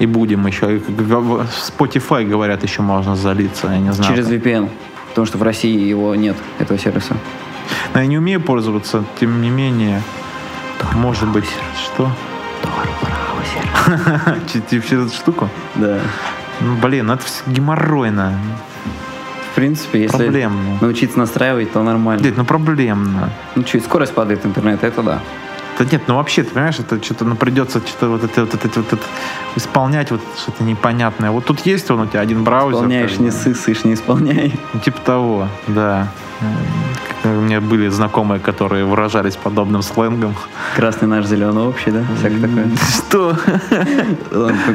И 0.00 0.06
будем 0.06 0.44
еще. 0.44 0.78
В 0.78 1.44
Spotify, 1.78 2.28
говорят, 2.28 2.64
еще 2.64 2.82
можно 2.82 3.14
залиться. 3.14 3.68
Я 3.68 3.78
не 3.78 3.92
знаю. 3.92 4.12
Через 4.12 4.28
VPN. 4.28 4.68
Потому 5.10 5.24
что 5.24 5.38
в 5.38 5.42
России 5.44 5.78
его 5.88 6.16
нет, 6.16 6.36
этого 6.58 6.76
сервиса. 6.76 7.14
Но 7.94 8.00
я 8.00 8.06
не 8.06 8.18
умею 8.18 8.40
пользоваться, 8.40 9.04
тем 9.20 9.40
не 9.40 9.50
менее. 9.50 10.02
Может 10.96 11.28
быть, 11.28 11.46
что? 11.84 12.10
Ч- 14.52 14.60
Типа 14.60 14.86
через 14.88 15.06
эту 15.06 15.14
штуку? 15.14 15.48
Да. 15.76 16.00
Ну, 16.60 16.74
блин, 16.76 17.06
ну 17.06 17.12
это 17.14 17.24
все 17.24 17.42
геморройно. 17.46 18.34
В 19.50 19.54
принципе, 19.54 20.02
если 20.02 20.16
Проблемно. 20.16 20.78
научиться 20.80 21.18
настраивать, 21.18 21.72
то 21.72 21.82
нормально. 21.82 22.22
Дядь, 22.22 22.36
ну 22.36 22.44
проблемно. 22.44 23.30
Ну 23.56 23.62
чуть 23.64 23.84
скорость 23.84 24.14
падает 24.14 24.46
интернета, 24.46 24.86
это 24.86 25.02
да. 25.02 25.20
Да 25.78 25.86
нет, 25.90 26.02
ну 26.08 26.16
вообще, 26.16 26.42
ты 26.42 26.50
понимаешь, 26.50 26.78
это 26.78 27.02
что-то, 27.02 27.24
ну 27.24 27.36
придется 27.36 27.80
что-то 27.80 28.10
вот 28.10 28.22
это, 28.22 28.42
вот 28.42 28.54
это, 28.54 28.80
вот 28.80 28.92
это 28.92 29.02
исполнять 29.56 30.10
вот 30.10 30.20
что-то 30.36 30.62
непонятное. 30.62 31.30
Вот 31.30 31.46
тут 31.46 31.60
есть 31.60 31.90
он 31.90 32.00
у 32.00 32.06
тебя 32.06 32.20
один 32.20 32.44
браузер. 32.44 32.80
Исполняешь, 32.80 33.18
не 33.18 33.30
сысышь, 33.30 33.84
не 33.84 33.94
исполняй. 33.94 34.52
Ну, 34.74 34.80
Типа 34.80 35.00
того, 35.00 35.48
да. 35.68 36.08
У 37.24 37.28
меня 37.28 37.60
были 37.60 37.88
знакомые, 37.88 38.40
которые 38.40 38.84
выражались 38.84 39.36
подобным 39.36 39.82
сленгом. 39.82 40.34
Красный 40.76 41.08
наш, 41.08 41.26
зеленый 41.26 41.62
общий, 41.64 41.90
да? 41.90 42.02
Всякое 42.18 42.40
такое. 42.40 42.68
Что? 42.98 43.36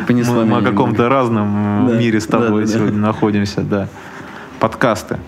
Понесло 0.08 0.44
Мы, 0.44 0.58
о 0.58 0.62
каком-то 0.62 1.08
разном 1.08 1.98
мире 1.98 2.20
с 2.20 2.28
тобой 2.28 2.68
сегодня 2.68 2.98
находимся, 2.98 3.62
да. 3.62 3.90
Подкасты. 4.66 5.20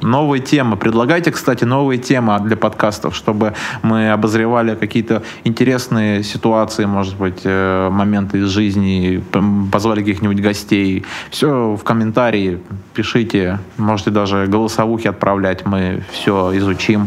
Новые 0.00 0.42
темы. 0.42 0.76
Предлагайте, 0.76 1.30
кстати, 1.30 1.62
новые 1.62 1.98
темы 2.00 2.40
для 2.40 2.56
подкастов, 2.56 3.14
чтобы 3.14 3.54
мы 3.82 4.10
обозревали 4.10 4.74
какие-то 4.74 5.22
интересные 5.44 6.24
ситуации, 6.24 6.84
может 6.84 7.16
быть, 7.16 7.42
э, 7.44 7.90
моменты 7.92 8.38
из 8.38 8.48
жизни, 8.48 9.22
позвали 9.70 10.00
каких-нибудь 10.00 10.40
гостей. 10.40 11.04
Все 11.30 11.76
в 11.76 11.84
комментарии 11.84 12.60
пишите. 12.92 13.60
Можете 13.76 14.10
даже 14.10 14.48
голосовухи 14.48 15.06
отправлять. 15.06 15.64
Мы 15.64 16.02
все 16.10 16.50
изучим, 16.58 17.06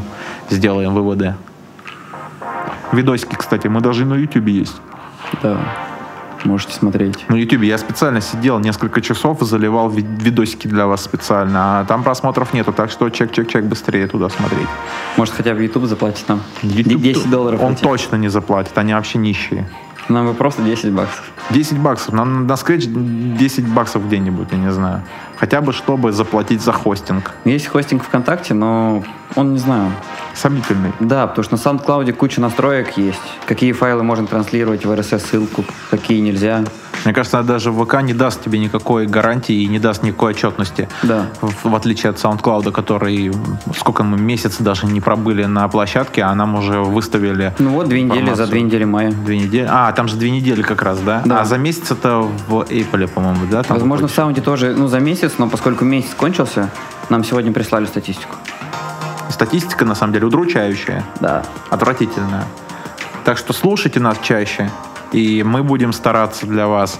сделаем 0.50 0.94
выводы. 0.94 1.36
Видосики, 2.94 3.36
кстати, 3.36 3.68
мы 3.68 3.82
даже 3.82 4.06
на 4.06 4.14
YouTube 4.14 4.48
есть. 4.48 4.80
Да. 5.44 5.60
Можете 6.46 6.74
смотреть. 6.74 7.28
На 7.30 7.36
Ютубе 7.36 7.68
я 7.68 7.78
специально 7.78 8.22
сидел 8.22 8.60
несколько 8.60 9.02
часов 9.02 9.42
заливал 9.42 9.90
ви- 9.90 10.06
видосики 10.20 10.68
для 10.68 10.86
вас 10.86 11.04
специально, 11.04 11.80
а 11.80 11.86
там 11.86 12.04
просмотров 12.04 12.54
нету, 12.54 12.72
так 12.72 12.92
что 12.92 13.10
чек-чек-чек 13.10 13.64
быстрее 13.66 14.08
туда 14.08 14.30
смотреть. 14.30 14.68
Может, 15.18 15.34
хотя 15.36 15.54
бы 15.54 15.64
YouTube 15.64 15.86
заплатит 15.86 16.28
нам. 16.30 16.42
YouTube 16.62 17.02
10 17.02 17.30
долларов. 17.30 17.60
Он 17.62 17.68
платить. 17.76 17.84
точно 17.84 18.16
не 18.18 18.30
заплатит, 18.30 18.78
они 18.78 18.94
вообще 18.94 19.18
нищие. 19.18 19.68
Нам 20.10 20.28
бы 20.28 20.34
просто 20.34 20.62
10 20.62 20.92
баксов. 20.92 21.24
10 21.50 21.80
баксов, 21.80 22.14
нам 22.14 22.48
на 22.48 22.54
Scratch 22.54 22.88
10 23.38 23.68
баксов 23.68 24.06
где-нибудь, 24.06 24.48
я 24.52 24.58
не 24.58 24.72
знаю. 24.72 25.02
Хотя 25.38 25.62
бы, 25.62 25.74
чтобы 25.74 26.12
заплатить 26.12 26.62
за 26.62 26.72
хостинг. 26.72 27.32
Есть 27.44 27.68
хостинг 27.68 28.04
ВКонтакте, 28.04 28.54
но 28.54 29.04
он, 29.36 29.54
не 29.54 29.60
знаю, 29.60 29.92
Сомнительный. 30.36 30.92
Да, 31.00 31.28
потому 31.28 31.44
что 31.46 31.56
на 31.56 31.60
SoundCloud 31.60 32.12
куча 32.14 32.42
настроек 32.42 32.98
есть. 32.98 33.22
Какие 33.46 33.72
файлы 33.72 34.04
можно 34.04 34.28
транслировать 34.28 34.86
в 34.86 34.92
RSS-ссылку, 34.92 35.64
какие 35.90 36.20
нельзя. 36.20 36.66
Мне 37.06 37.14
кажется, 37.14 37.44
даже 37.44 37.72
ВК 37.72 38.02
не 38.02 38.14
даст 38.14 38.44
тебе 38.44 38.58
никакой 38.58 39.06
гарантии 39.06 39.56
и 39.56 39.68
не 39.68 39.78
даст 39.78 40.02
никакой 40.02 40.32
отчетности. 40.32 40.90
Да. 41.04 41.28
В, 41.40 41.70
в 41.70 41.76
отличие 41.76 42.10
от 42.10 42.18
SoundCloud, 42.18 42.72
который 42.72 43.32
сколько 43.78 44.04
мы 44.04 44.18
месяц 44.18 44.58
даже 44.58 44.88
не 44.88 45.02
пробыли 45.02 45.46
на 45.46 45.68
площадке, 45.68 46.24
а 46.24 46.34
нам 46.34 46.56
уже 46.56 46.80
выставили 46.80 47.54
Ну 47.60 47.70
вот, 47.70 47.88
две 47.88 48.02
недели, 48.02 48.34
за 48.34 48.48
две 48.48 48.62
недели 48.62 48.86
мая. 48.86 49.12
Две 49.12 49.38
недели. 49.38 49.68
А, 49.70 49.92
там 49.92 50.08
же 50.08 50.16
две 50.18 50.32
недели 50.32 50.64
как 50.64 50.82
раз, 50.82 51.00
да? 51.00 51.22
Да. 51.24 51.42
А 51.42 51.46
за 51.46 51.58
месяц 51.60 51.92
это 51.92 52.20
в 52.20 52.62
Apple, 52.62 53.08
по-моему, 53.08 53.46
да? 53.52 53.62
Там 53.62 53.78
Возможно, 53.78 54.08
в 54.08 54.12
саунде 54.12 54.42
тоже, 54.42 54.74
ну, 54.76 54.88
за 54.88 55.00
месяц, 55.00 55.34
но 55.38 55.48
поскольку 55.48 55.86
месяц 55.86 56.16
кончился, 56.16 56.72
нам 57.10 57.24
сегодня 57.24 57.52
прислали 57.52 57.86
статистику. 57.86 58.36
Статистика, 59.30 59.86
на 59.86 59.94
самом 59.96 60.14
деле, 60.14 60.26
удручающая, 60.26 61.04
Да. 61.20 61.44
отвратительная. 61.70 62.46
Так 63.26 63.38
что 63.38 63.54
слушайте 63.54 64.00
нас 64.00 64.18
чаще, 64.22 64.72
и 65.16 65.44
мы 65.44 65.64
будем 65.64 65.94
стараться 65.94 66.46
для 66.46 66.68
вас. 66.68 67.00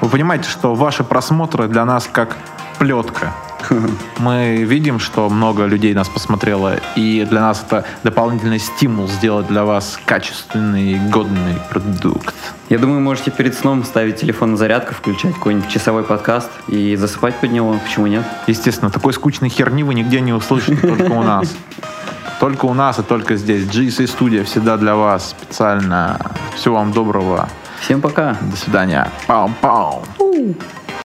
Вы 0.00 0.08
понимаете, 0.08 0.48
что 0.48 0.74
ваши 0.74 1.04
просмотры 1.04 1.68
для 1.68 1.84
нас 1.84 2.08
как 2.10 2.36
плетка. 2.78 3.32
Мы 4.18 4.64
видим, 4.64 4.98
что 4.98 5.28
много 5.28 5.66
людей 5.66 5.92
нас 5.92 6.08
посмотрело, 6.08 6.76
и 6.96 7.26
для 7.28 7.40
нас 7.40 7.62
это 7.66 7.84
дополнительный 8.02 8.58
стимул 8.58 9.06
сделать 9.06 9.46
для 9.48 9.64
вас 9.64 9.98
качественный, 10.06 10.98
годный 11.10 11.56
продукт. 11.68 12.34
Я 12.70 12.78
думаю, 12.78 13.00
можете 13.00 13.30
перед 13.30 13.54
сном 13.54 13.84
ставить 13.84 14.16
телефон 14.16 14.52
на 14.52 14.56
зарядку, 14.56 14.94
включать 14.94 15.34
какой-нибудь 15.34 15.68
часовой 15.68 16.04
подкаст 16.04 16.50
и 16.68 16.96
засыпать 16.96 17.34
под 17.36 17.52
него. 17.52 17.78
Почему 17.84 18.06
нет? 18.06 18.24
Естественно, 18.46 18.90
такой 18.90 19.12
скучной 19.12 19.50
херни 19.50 19.82
вы 19.82 19.94
нигде 19.94 20.20
не 20.20 20.32
услышите, 20.32 20.76
только 20.76 21.12
у 21.12 21.22
нас. 21.22 21.54
Только 22.40 22.64
у 22.64 22.74
нас 22.74 22.98
и 22.98 23.02
только 23.02 23.36
здесь. 23.36 23.64
GC 23.66 24.06
студия 24.06 24.44
всегда 24.44 24.78
для 24.78 24.96
вас 24.96 25.30
специально. 25.30 26.18
Всего 26.56 26.76
вам 26.76 26.90
доброго. 26.90 27.48
Всем 27.80 28.00
пока! 28.00 28.36
До 28.40 28.56
свидания. 28.56 29.10
Пау-пау. 29.26 30.02